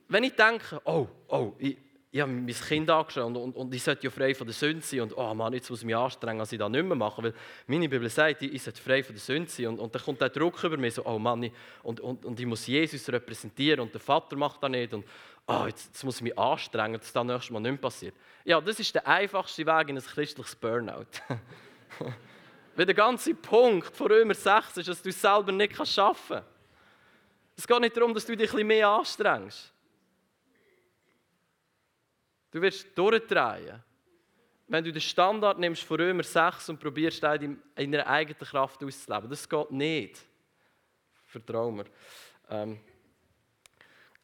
[0.07, 1.77] wenn ich denke, oh, oh, ich,
[2.11, 5.01] ich habe mein Kind angeschaut und, und, ich sollte ja frei von der Sünde sein
[5.01, 7.33] und oh Mann, jetzt muss ich mich anstrengen, dass ich das nicht mehr mache, weil
[7.67, 10.29] meine Bibel sagt, ich, sollte frei von der Sünde sein und, und dann kommt der
[10.29, 11.51] Druck über mich, so, oh Mann, ich,
[11.83, 15.05] und, und, und ich muss Jesus repräsentieren und der Vater macht das nicht und
[15.45, 18.15] oh, jetzt, jetzt muss ich mich anstrengen, dass das nächstes Mal nicht mehr passiert.
[18.43, 21.05] Ja, das ist der einfachste Weg in ein christliches Burnout.
[22.75, 26.49] weil der ganze Punkt von Römer 6 ist, dass du es selber nicht schaffen kannst.
[27.57, 29.73] Es geht nicht darum, dass du dich ein bisschen mehr anstrengst.
[32.51, 33.83] Du wirst durchdrehen,
[34.67, 38.83] wenn du den Standard nimmst von Römer 6 und probierst, ihn in deiner eigenen Kraft
[38.83, 39.29] auszuleben.
[39.29, 40.19] Das geht nicht.
[41.25, 41.85] Vertrau mir.
[42.49, 42.79] Ähm.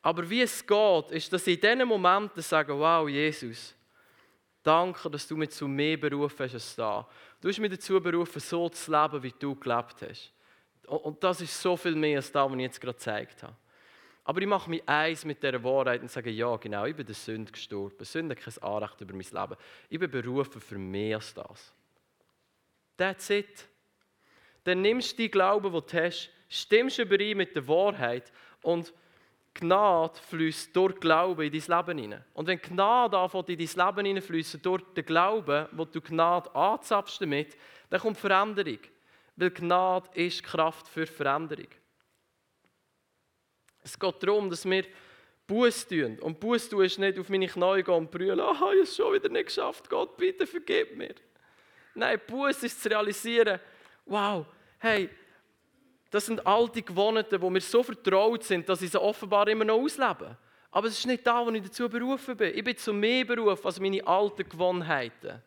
[0.02, 3.74] Aber wie es geht, ist, dass in diesen Momenten sage, wow, Jesus,
[4.62, 7.08] danke, dass du mich zu mehr berufen hast als da.
[7.42, 10.32] Du hast mich dazu berufen, so zu leben, wie du gelebt hast.
[10.88, 13.56] Und das ist so viel mehr als das, was ich jetzt gerade gezeigt habe.
[14.26, 17.14] Aber ich mache mich eins mit dieser Wahrheit und sage, ja genau, ich bin der
[17.14, 18.04] Sünde gestorben.
[18.04, 19.56] Sünde hat kein Anrecht über mein Leben.
[19.88, 21.74] Ich bin berufen für mehr als das.
[22.98, 23.68] That's it.
[24.64, 28.32] Dann nimmst du die Glauben, den du hast, stimmst überein mit der Wahrheit
[28.64, 28.92] und
[29.54, 32.26] Gnade fließt durch Glauben in dein Leben hinein.
[32.34, 37.22] Und wenn Gnade anfängt in dein Leben hineinfließen, durch den Glauben, wo du Gnade anzapfst
[37.22, 37.56] damit,
[37.90, 38.80] dann kommt Veränderung.
[39.36, 41.68] Weil Gnade ist Kraft für Veränderung.
[43.86, 44.84] Es geht darum, dass wir
[45.46, 46.18] Buß tun.
[46.20, 48.96] Und Buß tun ist nicht auf meine Knie gehen und brüllen, ah, ich habe es
[48.96, 51.14] schon wieder nicht geschafft, Gott, bitte vergib mir.
[51.94, 53.60] Nein, Buß ist zu realisieren,
[54.06, 54.46] wow,
[54.80, 55.08] hey,
[56.10, 59.80] das sind alte Gewohnheiten, wo mir so vertraut sind, dass ich sie offenbar immer noch
[59.80, 60.36] auslebe.
[60.72, 62.58] Aber es ist nicht da, wo ich dazu berufen bin.
[62.58, 65.42] Ich bin zu mehr berufen als meine alten Gewohnheiten.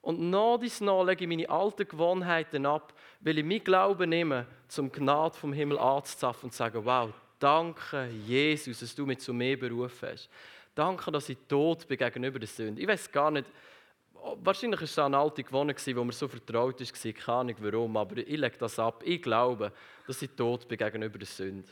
[0.00, 4.46] Und nach dies nach lege ich meine alten Gewohnheiten ab, weil ich mein Glauben nehme,
[4.68, 9.32] zum Gnade vom Himmel anzuzapfen und zu sagen, wow, danke Jesus, dass du mich zu
[9.34, 10.30] mehr berufen hast.
[10.74, 12.80] Danke, dass ich tot bin gegenüber der Sünde.
[12.80, 13.46] Ich weiß gar nicht,
[14.36, 18.18] wahrscheinlich war es eine alte Gewohnheit, die mir so vertraut ist, keine Ahnung warum, aber
[18.18, 19.02] ich lege das ab.
[19.04, 19.72] Ich glaube,
[20.06, 21.68] dass ich tot bin gegenüber der Sünde.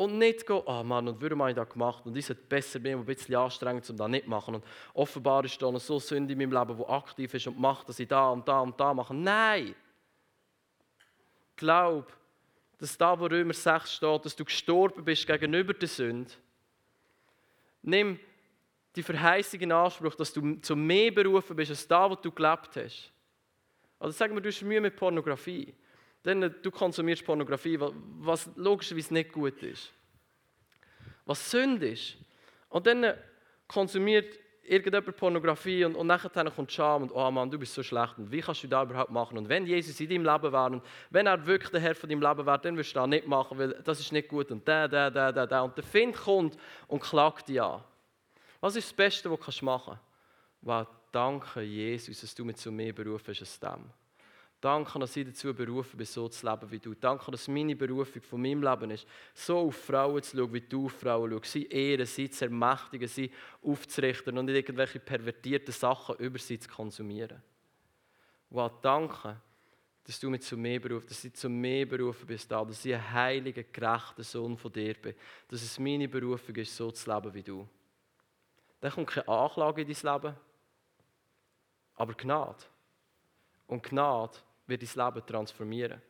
[0.00, 2.06] Und nicht gehen, oh Mann, und warum habe ich das gemacht?
[2.06, 4.54] Und ich sollte besser bin, ein bisschen anstrengend, um das nicht zu machen.
[4.54, 7.86] Und offenbar ist da noch so Sünde in meinem Leben, die aktiv ist und macht,
[7.86, 9.12] dass ich da und da und da mache.
[9.12, 9.74] Nein!
[11.54, 12.16] Glaub,
[12.78, 16.32] dass da, wo Römer 6 steht, dass du gestorben bist gegenüber der Sünde.
[17.82, 18.18] Nimm
[18.96, 22.74] die Verheißung in Anspruch, dass du zu mehr berufen bist, als da, wo du gelebt
[22.74, 23.12] hast.
[23.98, 25.74] Also sagen wir, du hast Mühe mit Pornografie.
[26.24, 29.92] Denn äh, du konsumierst Pornografie, was logischerweise nicht gut ist.
[31.24, 32.16] Was Sünde ist.
[32.68, 33.16] Und dann äh,
[33.66, 34.38] konsumiert
[34.70, 38.30] irgendjemand Pornografie und, und nachher kommt Scham und oh Mann, du bist so schlecht und
[38.30, 39.36] wie kannst du das überhaupt machen?
[39.36, 42.22] Und wenn Jesus in deinem Leben wäre und wenn er wirklich der Herr von deinem
[42.22, 44.86] Leben wäre, dann wirst du das nicht machen, weil das ist nicht gut und der,
[44.86, 45.64] der, der, der, der.
[45.64, 46.56] Und der Find kommt
[46.86, 47.82] und klagt dich an.
[48.60, 50.02] Was ist das Beste, was du machen kannst?
[50.62, 53.90] Wow, danke Jesus, dass du mich zu mir berufen hast dem.
[54.60, 56.94] Danke, dass ich dazu berufen bin, so zu leben wie du.
[56.94, 60.84] Danke, dass meine Berufung von meinem Leben ist, so auf Frauen zu schauen, wie du
[60.84, 61.52] auf Frauen schaust.
[61.52, 63.30] Sie ehren, sie zu ermächtigen, sie
[63.62, 67.42] aufzurichten und nicht irgendwelche pervertierten Sachen über sie zu konsumieren.
[68.50, 69.40] Wow, danke,
[70.04, 73.12] dass du mich zu mehr berufen, dass ich zu mehr berufen bist, dass ich ein
[73.12, 75.14] heiliger, gerechter Sohn von dir bin.
[75.48, 77.66] Dass es meine Berufung ist, so zu leben wie du.
[78.80, 80.36] Dann kommt keine Anklage in dein Leben,
[81.94, 82.64] aber Gnade.
[83.66, 84.36] Und Gnade
[84.70, 86.00] wird dein Leben transformieren.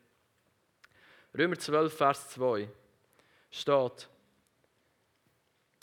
[1.36, 2.68] Römer 12, Vers 2
[3.50, 4.08] steht,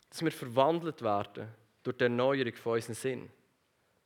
[0.10, 1.48] dass wir verwandelt werden
[1.84, 3.30] durch die Erneuerung von unserem Sinn.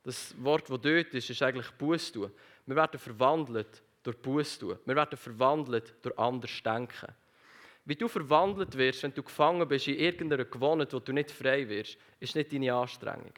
[0.02, 2.14] Das Wort, das dort ist, ist eigentlich Buß.
[2.14, 4.62] Wir werden verwandelt durch Buß.
[4.62, 7.14] Wir werden verwandelt durch anders Denken.
[7.84, 11.68] Wie du verwandelt wirst, wenn du gefangen bist in irgendeiner Gewohnheit, wo du nicht frei
[11.68, 13.32] wirst, ist nicht deine Anstrengung.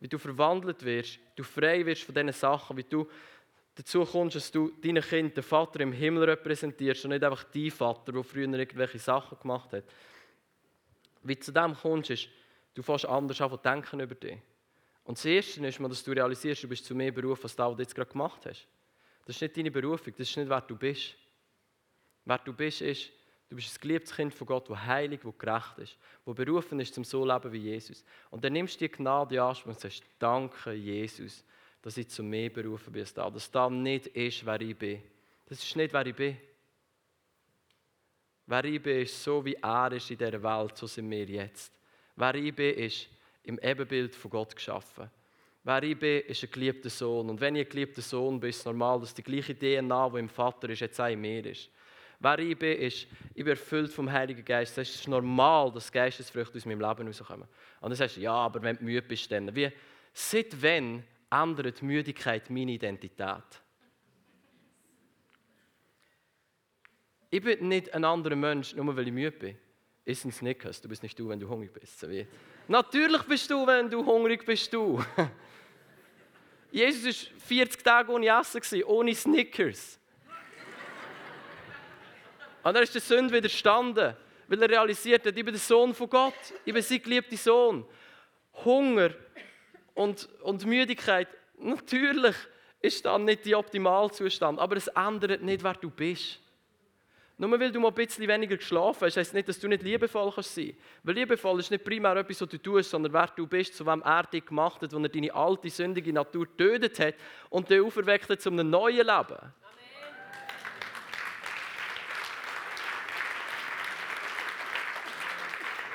[0.00, 3.08] Wie du verwandelt wirst, du frei wirst von diesen Sachen, wie du
[3.74, 7.70] dazu kommst, dass du deinen Kind, den Vater im Himmel repräsentierst und nicht einfach dein
[7.70, 9.84] Vater, der früher irgendwelche Sachen gemacht hat.
[11.22, 12.28] Wie du zu dem kommst, ist,
[12.74, 14.38] du fängst anders an denken über dich.
[15.04, 17.70] Und das Erste ist mal, dass du realisierst, du bist zu mehr Beruf, als das,
[17.70, 18.66] was du jetzt gerade gemacht hast.
[19.26, 21.14] Das ist nicht deine Berufung, das ist nicht, wer du bist.
[22.24, 23.10] Wer du bist, ist,
[23.50, 26.94] du bist ein geliebtes Kind von Gott, das heilig, das gerecht ist, das berufen ist,
[26.94, 28.04] zum so leben wie Jesus.
[28.30, 31.44] Und dann nimmst du die Gnade an und sagst, danke Jesus,
[31.84, 33.28] dass ich zu mehr berufen bin als da.
[33.28, 35.02] Dass das nicht ist, wer ich bin.
[35.44, 36.34] Das ist nicht, wer ich bin.
[38.46, 41.78] Wer ich bin, ist so, wie er ist in dieser Welt, so sind wir jetzt.
[42.16, 43.06] Wer ich bin, ist
[43.42, 45.10] im Ebenbild von Gott geschaffen.
[45.62, 47.28] Wer ich bin, ist ein geliebter Sohn.
[47.28, 50.18] Und wenn ich ein geliebter Sohn bin, ist es normal, dass die gleiche DNA, die
[50.20, 51.68] im Vater ist, jetzt auch in mir ist.
[52.18, 54.78] Wer ich bin, ist, ich bin erfüllt vom Heiligen Geist.
[54.78, 57.46] Es ist normal, dass Geistesfrüchte aus meinem Leben rauskommen.
[57.82, 59.54] Und dann sagst du, ja, aber wenn du müde bist, dann.
[59.54, 59.70] Wie,
[60.14, 61.04] seit wann
[61.42, 63.62] ändert Müdigkeit meine Identität?
[67.30, 69.58] Ich bin nicht ein anderer Mensch, nur weil ich müde bin.
[70.04, 71.98] Ist ein Snickers, du bist nicht du, wenn du hungrig bist.
[71.98, 72.26] So wie.
[72.68, 75.02] Natürlich bist du, wenn du hungrig bist, du.
[76.70, 79.98] Jesus war 40 Tage ohne Essen, ohne Snickers.
[82.62, 84.14] Und er ist der Sünde widerstanden,
[84.48, 87.84] weil er realisiert hat, ich bin der Sohn von Gott, ich bin sein geliebter Sohn.
[88.64, 89.10] Hunger
[89.94, 91.28] und, und Müdigkeit,
[91.58, 92.36] natürlich
[92.80, 96.40] ist dann nicht der Optimalzustand, aber es ändert nicht, wer du bist.
[97.36, 100.30] Nur weil du mal ein bisschen weniger geschlafen hast, heisst nicht, dass du nicht liebevoll
[100.30, 100.80] sein kannst.
[101.02, 104.02] Weil liebevoll ist nicht primär etwas, was du tust, sondern wer du bist, zu wem
[104.02, 107.14] er dich gemacht hat, wo er deine alte, sündige Natur getötet hat
[107.50, 109.52] und dich auferweckt hat zu einem neuen Leben.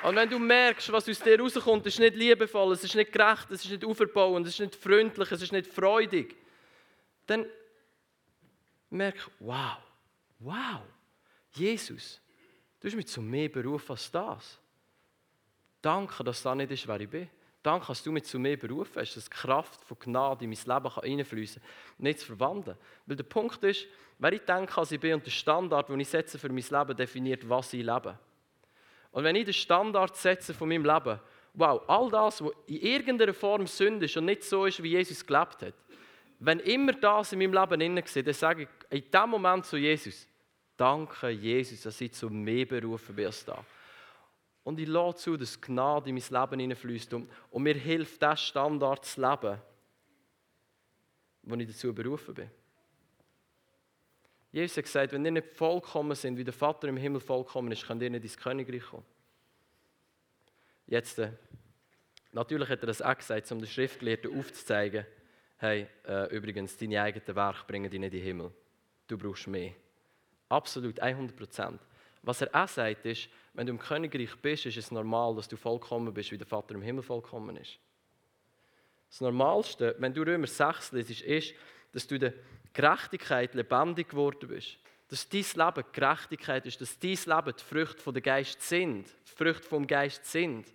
[0.04, 3.12] Und wenn du merkst, was aus dir rauskommt, es ist nicht liebevoll, es ist nicht
[3.12, 6.36] gerecht, es ist nicht auferbauend, es ist nicht freundlich, es ist nicht freudig,
[7.28, 7.46] dann
[8.90, 9.78] merk, wow,
[10.40, 10.82] wow,
[11.52, 12.22] Jesus,
[12.80, 14.60] du hast mich zu mehr berufen als das.
[15.82, 17.30] Danke, dass das nicht ist, wer ich bin.
[17.62, 20.60] Danke, dass du mich zu mehr berufen hast, dass die Kraft von Gnade in mein
[20.60, 22.78] Leben reinfließen kann, nicht zu verwandeln.
[23.06, 23.86] Weil der Punkt ist,
[24.18, 26.96] wer ich denke, als ich bin und der Standard, den ich setze für mein Leben,
[26.96, 28.18] definiert, was ich lebe.
[29.12, 31.20] Und wenn ich den Standard setze von meinem Leben,
[31.54, 35.26] wow, all das, was in irgendeiner Form Sünde ist und nicht so ist, wie Jesus
[35.26, 35.74] gelebt hat,
[36.40, 39.78] wenn immer das in meinem Leben inne war, dann sage ich in dem Moment zu
[39.78, 40.28] Jesus,
[40.78, 43.64] danke Jesus, dass ich zu mehr berufen bin als da.
[44.64, 48.38] Und ich lasse zu, dass Gnade in mein Leben hineinfließt und, und mir hilft, diesen
[48.38, 49.60] Standard zu leben,
[51.44, 52.52] wo ich dazu berufen bin.
[54.52, 57.86] Jesus hat gesagt, wenn ihr nicht vollkommen sind, wie der Vater im Himmel vollkommen ist,
[57.86, 59.06] könnt ihr nicht ins Königreich kommen.
[60.88, 61.32] Jetzt, äh,
[62.32, 65.06] natürlich hat er das auch gesagt, um den Schriftgelehrten aufzuzeigen,
[65.58, 68.52] hey, äh, übrigens, deine eigenen Werke bringen dich nicht in den Himmel.
[69.08, 69.74] Du brauchst mehr.
[70.48, 71.80] Absolut, 100 Prozent.
[72.24, 75.58] Was er auch sagt, ist, wenn du im Königreich bist, ist es normal, dass du
[75.58, 77.78] vollkommen bist, wie der Vater im Himmel vollkommen ist.
[79.10, 81.54] Das Normalste, wenn du Römer 6 liest, ist,
[81.92, 82.34] dass du den
[82.74, 84.78] Gerechtigkeit lebendig geworden bist,
[85.10, 89.68] dass dein Leben Gerechtigkeit ist, dass dein Leben die Früchte vom Geist sind, die Früchte
[89.68, 90.68] vom Geist sind.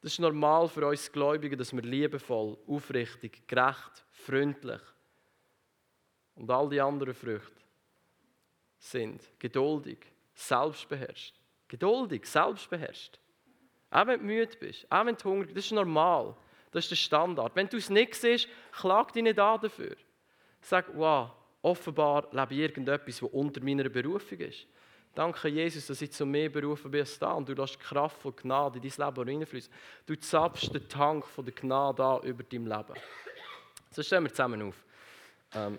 [0.00, 4.80] Das ist normal für uns Gläubige, dass wir liebevoll, aufrichtig, gerecht, freundlich
[6.34, 7.62] und all die anderen Früchte
[8.78, 9.22] sind.
[9.38, 9.98] Geduldig,
[10.34, 11.36] selbstbeherrscht.
[11.68, 13.18] Geduldig, selbstbeherrscht.
[13.90, 16.34] Auch wenn du müde bist, auch wenn du hungrig bist, das ist normal.
[16.72, 17.54] Das ist der Standard.
[17.54, 19.94] Wenn du es nicht siehst, klag dich nicht an dafür.
[20.62, 24.66] Sag, wow, offenbar lebe ich irgendetwas, was unter meiner Berufung ist.
[25.14, 28.16] Danke, Jesus, dass ich zu mehr berufen bin als da und du lässt die Kraft
[28.22, 29.72] von Gnade in dein Leben reinfließen.
[30.06, 32.94] Du zapfst den Tank von der Gnade an über dein Leben.
[33.90, 34.82] So stellen wir zusammen auf.
[35.54, 35.78] Ähm,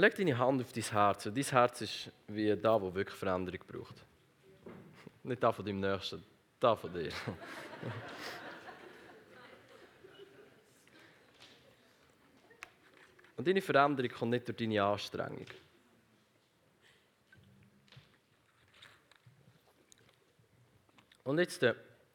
[0.00, 1.24] leg deine Hand auf dein Herz.
[1.24, 3.94] Dein Herz ist wie da, wo wirklich Veränderung braucht.
[5.22, 6.24] Nicht da von deinem Nächsten,
[6.58, 7.12] da von dir.
[13.36, 15.46] Und deine Veränderung kommt nicht durch deine Anstrengung.
[21.24, 21.62] Und jetzt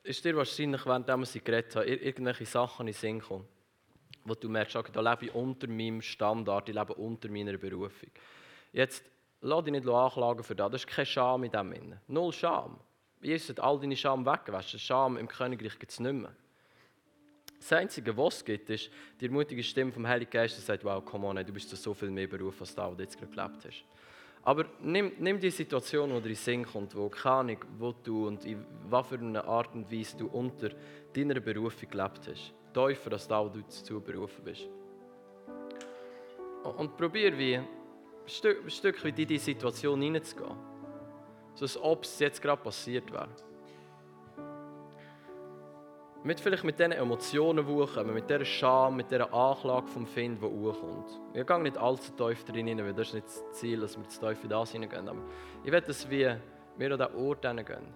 [0.04, 3.48] ist dir wahrscheinlich, während wir sie geredet haben, irgendwelche Sachen in den Sinn gekommen.
[4.26, 8.10] Wo du merkst, okay, da lebe ich unter meinem Standard, ich lebe unter meiner Berufung.
[8.74, 9.04] Jetzt,
[9.42, 12.02] lass dich nicht anklagen für das, das ist keine Scham in dem Sinne.
[12.08, 12.80] Null Scham.
[13.22, 14.80] Jesus hat all deine Scham weggewaschen.
[14.80, 16.36] Scham im Königreich gibt es nicht mehr.
[17.60, 21.04] Das Einzige, was es gibt, ist die ermutige Stimme vom Heiligen Geist, die sagt, wow,
[21.04, 23.66] come on, du bist so viel mehr Beruf, als du, was du jetzt gerade gelebt
[23.66, 23.84] hast.
[24.44, 28.28] Aber nimm, nimm die Situation, wo dir in Sinn kommt, wo keine Ahnung, wo du
[28.28, 30.70] und in eine Art und Weise du unter
[31.14, 32.54] deiner Berufung gelebt hast.
[32.76, 34.68] Tiefer, als da, wo du dazu berufen bist.
[36.78, 37.68] Und probier wie ein
[38.26, 40.56] Stück, in diese Situation hineinzugehen.
[41.54, 43.30] So als ob es jetzt gerade passiert wäre.
[46.24, 50.42] Mit vielleicht mit diesen Emotionen, die hochkommen, mit dieser Scham, mit dieser Anklage vom Find,
[50.42, 51.22] die hochkommt.
[51.34, 54.10] Ich gehe nicht allzu tief drin rein, weil das ist nicht das Ziel, dass wir
[54.10, 55.08] zu tief in das hineingehen.
[55.08, 55.22] Aber
[55.64, 56.42] ich will, dass wir,
[56.78, 57.94] wir an diesen Ort hineingehen.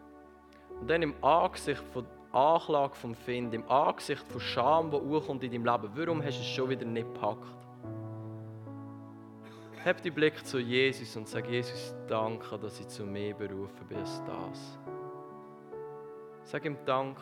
[0.80, 5.52] Und dann im Angesicht von Anklage vom Find, im Angesicht von Scham, die hochkommt in
[5.52, 7.56] deinem Leben, warum hast du es schon wieder nicht gepackt?
[9.84, 13.98] Hab den Blick zu Jesus und sag, Jesus, danke, dass ich zu mehr berufen bin
[13.98, 14.78] als das.
[16.44, 17.22] Sag ihm Danke.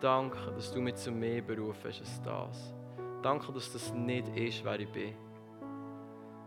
[0.00, 2.74] Danke, dass du mich zu mehr berufen hast als das.
[3.22, 5.14] Danke, dass das nicht ist, wer ich bin.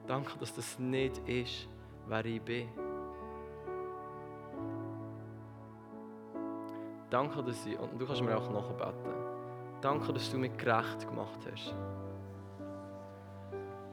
[0.07, 1.69] Danke, dass das nicht ist,
[2.07, 2.67] wer ich bin.
[7.13, 9.13] Danke, dass ich, und du kannst mir auch nachbeten.
[9.81, 11.75] Danke, dass du mich gerecht gemacht hast.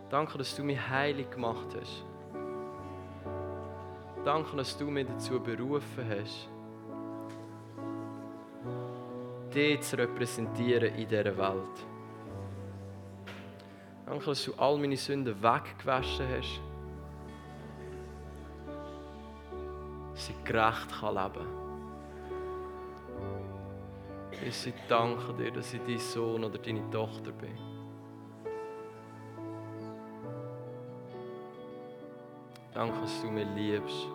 [0.09, 2.07] Danke, dass du mich heilig gemacht hast.
[4.25, 6.49] Danke, dass du mich dazu berufen hast,
[9.55, 11.87] dich zu repräsentieren in dieser Welt.
[14.07, 16.61] Danke, dass du all meine Sünden weggewaschen hast.
[20.14, 21.60] Dass ich gerecht leben kann.
[24.43, 27.57] Ich danke dir, dass ich dein Sohn oder deine Tochter bin.
[32.72, 34.07] Danke, dass du mich liebst.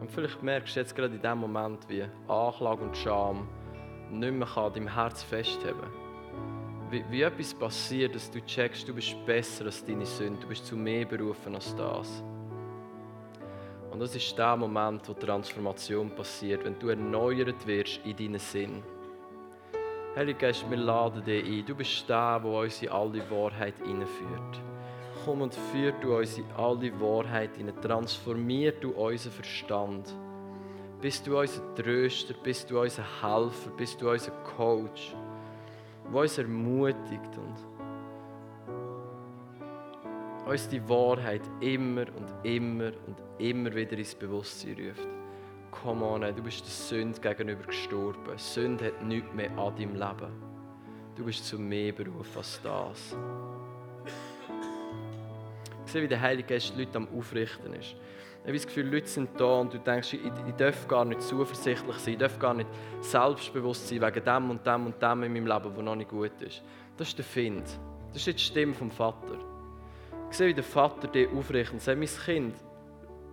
[0.00, 3.48] Und vielleicht merkst du jetzt gerade in dem Moment, wie Anklage und Scham
[4.10, 6.04] nicht mehr an deinem Herz festheben
[6.94, 10.66] wie, wie etwas passiert, dass du checkst, du bist besser als deine Sünde, du bist
[10.66, 12.22] zu mehr berufen als das.
[13.94, 18.82] Und das ist der Moment, wo Transformation passiert, wenn du erneuert wirst in deinen Sinn.
[20.16, 21.64] Heiliger Geist, wir laden dich ein.
[21.64, 24.60] Du bist der, der uns in alle Wahrheit hineinführt.
[25.24, 27.80] Komm und führ du uns in alle Wahrheit hinein.
[27.80, 30.12] Transformier du unseren Verstand.
[31.00, 35.14] Bist du unser Tröster, bist du unser Helfer, bist du unser Coach,
[36.12, 37.73] der uns ermutigt und
[40.46, 45.08] uns die Wahrheit immer und immer und immer wieder ins Bewusstsein ruft.
[45.70, 48.36] Come on, du bist der Sünde gegenüber gestorben.
[48.36, 50.32] Sünde hat nichts mehr an deinem Leben.
[51.16, 53.16] Du bist zu mehr Beruf als das.
[55.86, 57.94] Ich sehe, wie der Heilige Geist die Leute am Aufrichten ist.
[58.42, 61.22] Ich habe das Gefühl, Leute sind da und du denkst, ich, ich darf gar nicht
[61.22, 62.68] zuversichtlich sein, ich darf gar nicht
[63.00, 66.42] selbstbewusst sein wegen dem und dem und dem in meinem Leben, was noch nicht gut
[66.42, 66.62] ist.
[66.96, 67.64] Das ist der Find.
[68.12, 69.53] Das ist die Stimme vom Vater.
[70.34, 72.54] Sehe, wie der Vater dich aufrichtet und sagt, mein Kind,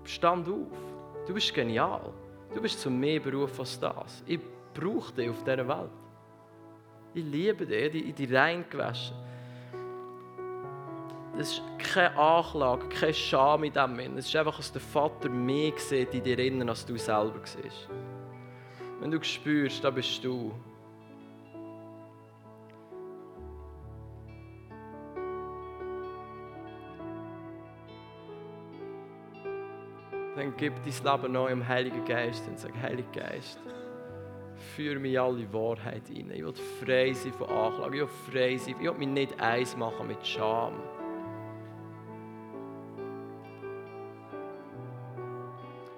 [0.03, 0.77] stand auf.
[1.27, 2.13] Du bist genial.
[2.53, 4.23] Du bist zu mehr Beruf als das.
[4.25, 4.39] Ich
[4.73, 5.89] brauche dich auf dieser Welt.
[7.13, 9.15] Ich liebe dich, ich dich reingewaschen.
[11.37, 14.17] Das ist keine Anklage, keine Scham in dem Sinn.
[14.17, 17.87] Es ist einfach, dass der Vater mehr sieht in dir innen, als du selber siehst.
[18.99, 20.51] Wenn du spürst, da bist du.
[30.51, 33.59] Dann gib dein Leben neu im Heiligen Geist und sag, Heiliger Geist,
[34.75, 36.31] führe mich alle Wahrheit rein.
[36.33, 39.75] Ich will frei sein von Anklage, ich will frei sein, ich will mich nicht eins
[39.75, 40.73] machen mit Scham.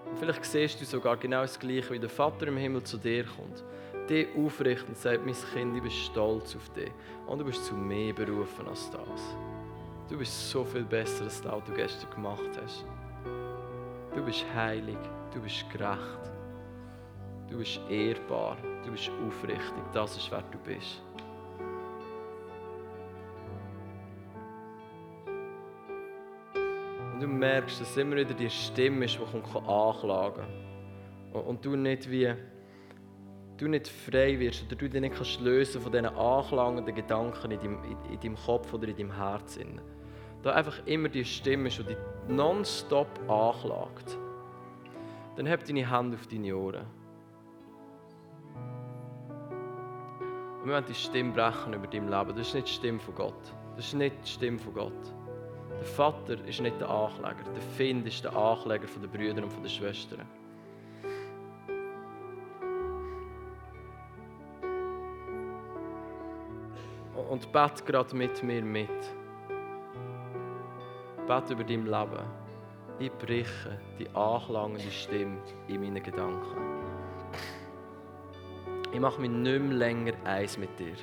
[0.10, 3.26] Und vielleicht siehst du sogar genau das Gleiche, wie der Vater im Himmel zu dir
[3.26, 3.64] kommt,
[4.10, 6.91] dich aufrichtet und sagt, mein Kind, ich bin stolz auf dich
[7.28, 9.36] und du bist zu mehr berufen als das.
[10.10, 12.86] Du bist so viel besser, als das, was du gestern gemacht hast.
[14.16, 14.97] Du bist heilig,
[15.34, 16.32] du bist gerecht,
[17.49, 19.84] du bist ehrbar, du bist aufrichtig.
[19.91, 21.01] Das ist, wer du bist.
[27.14, 30.45] Und du merkst, dass immer wieder die Stimme ist, die kommt anklagen
[31.32, 32.36] Und du nicht wie
[33.57, 37.59] du nicht frei wirst oder du dich nicht kannst lösen von diesen anklagenden Gedanken in
[37.59, 39.82] deinem, in, Kopf oder in deinem Herzen
[40.43, 41.95] da einfach immer die Stimme ist, die
[42.28, 44.17] nonstop anklagt.
[45.36, 46.86] dann heb deine Hand auf deine Ohren.
[50.61, 52.38] Und wir wollen die Stimme brechen über dein Leben.
[52.38, 53.53] Das ist nicht die Stimme von Gott.
[53.76, 55.13] Das ist nicht die Stimme von Gott.
[55.78, 57.43] Der Vater ist nicht der Ankläger.
[57.53, 60.21] Der Find ist der Ankläger von den Brüdern und den Schwestern.
[67.30, 68.89] Und bet gerade mit mir mit.
[71.34, 72.23] Bet über dein Leben.
[72.99, 76.55] Ich breche die anklagende Stimme in meinen Gedanken.
[78.91, 80.93] Ich mache mich nicht mehr länger eins mit dir.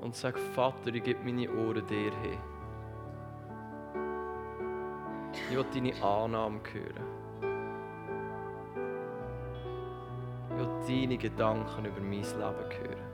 [0.00, 2.38] Und sag, Vater, ich gebe meine Ohren dir hin.
[5.34, 7.21] Ich will deine Annahme hören.
[10.86, 13.12] Deine Gedanken über mein Leben hören.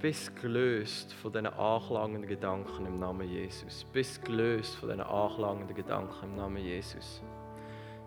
[0.00, 3.84] Bist gelöst von diesen anklagenden Gedanken im Namen Jesus.
[3.92, 7.22] Bist gelöst von diesen anklagenden Gedanken im Namen Jesus.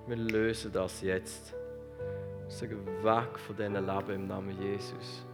[0.05, 1.55] Wir lösen das jetzt.
[2.45, 5.25] Wir sagen weg von diesen Leben im Namen Jesus.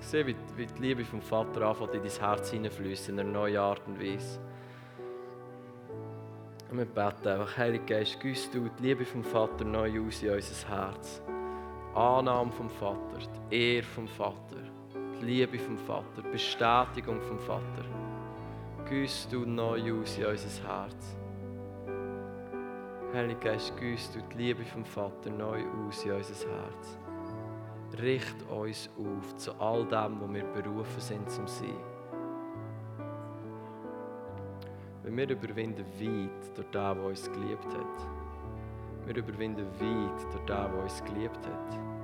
[0.00, 3.58] Ich sehe, wie die Liebe vom Vater anfängt in dein Herz hineinfließt, in einer neuen
[3.58, 4.40] Art und Weise.
[6.70, 10.30] Und wir beten einfach, Heiliger Geist, güss du die Liebe vom Vater neu aus in
[10.30, 11.20] unser Herz.
[11.94, 13.18] Annahme vom Vater,
[13.50, 14.56] die Ehre vom Vater,
[15.20, 18.07] die Liebe vom Vater, die Bestätigung vom Vater.
[18.88, 21.16] Güss du neu aus in unser Herz.
[23.12, 26.98] Heiliger Geist, güss du die Liebe vom Vater neu aus in unser Herz.
[28.00, 31.76] Richt uns auf zu all dem, wo wir berufen sind zum Sein.
[35.02, 38.06] Weil wir überwinden weit durch den, der uns geliebt hat.
[39.04, 41.97] Wir überwinden weit durch den, der uns geliebt hat.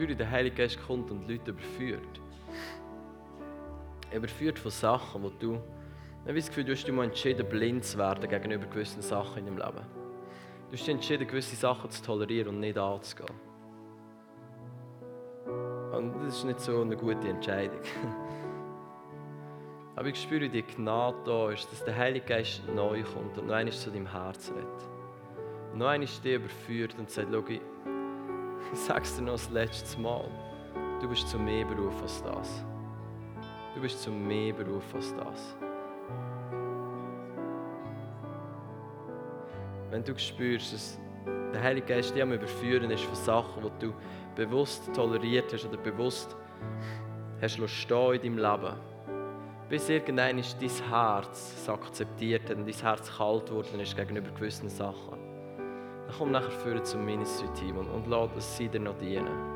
[0.00, 2.22] Spüre, der Heilige Geist kommt und Leute überführt.
[4.10, 5.60] Überführt von Sachen, wo du.
[6.22, 9.40] Ich habe das Gefühl, du hast dich mal entschieden, blind zu werden gegenüber gewissen Sachen
[9.40, 9.84] in deinem Leben.
[10.70, 13.28] Du hast dich entschieden, gewisse Sachen zu tolerieren und nicht anzugehen.
[15.92, 17.80] Und das ist nicht so eine gute Entscheidung.
[19.96, 23.54] Aber ich spüre, die Gnade da ist, dass der Heilige Geist neu kommt und noch
[23.54, 24.88] einmal zu deinem Herz redet.
[25.74, 27.42] Noch einmal dich überführt und sagt, schau,
[28.72, 30.24] ich sag's dir noch das letzte Mal.
[31.00, 32.64] Du bist zu mehr Beruf als das.
[33.74, 35.56] Du bist zu mehr Beruf als das.
[39.90, 41.00] Wenn du spürst, dass
[41.52, 43.94] der Heilige Geist dich am Überführen ist von Sachen, die du
[44.36, 46.36] bewusst toleriert hast oder bewusst
[47.40, 48.76] hast stehen in deinem Leben,
[49.68, 54.30] bis irgendwann ist dein Herz es akzeptiert hat und dein Herz kalt geworden ist gegenüber
[54.30, 55.29] gewissen Sachen
[56.10, 59.49] dann komm nachher führen zum Ministry-Team und, und lass es sie dir noch dienen.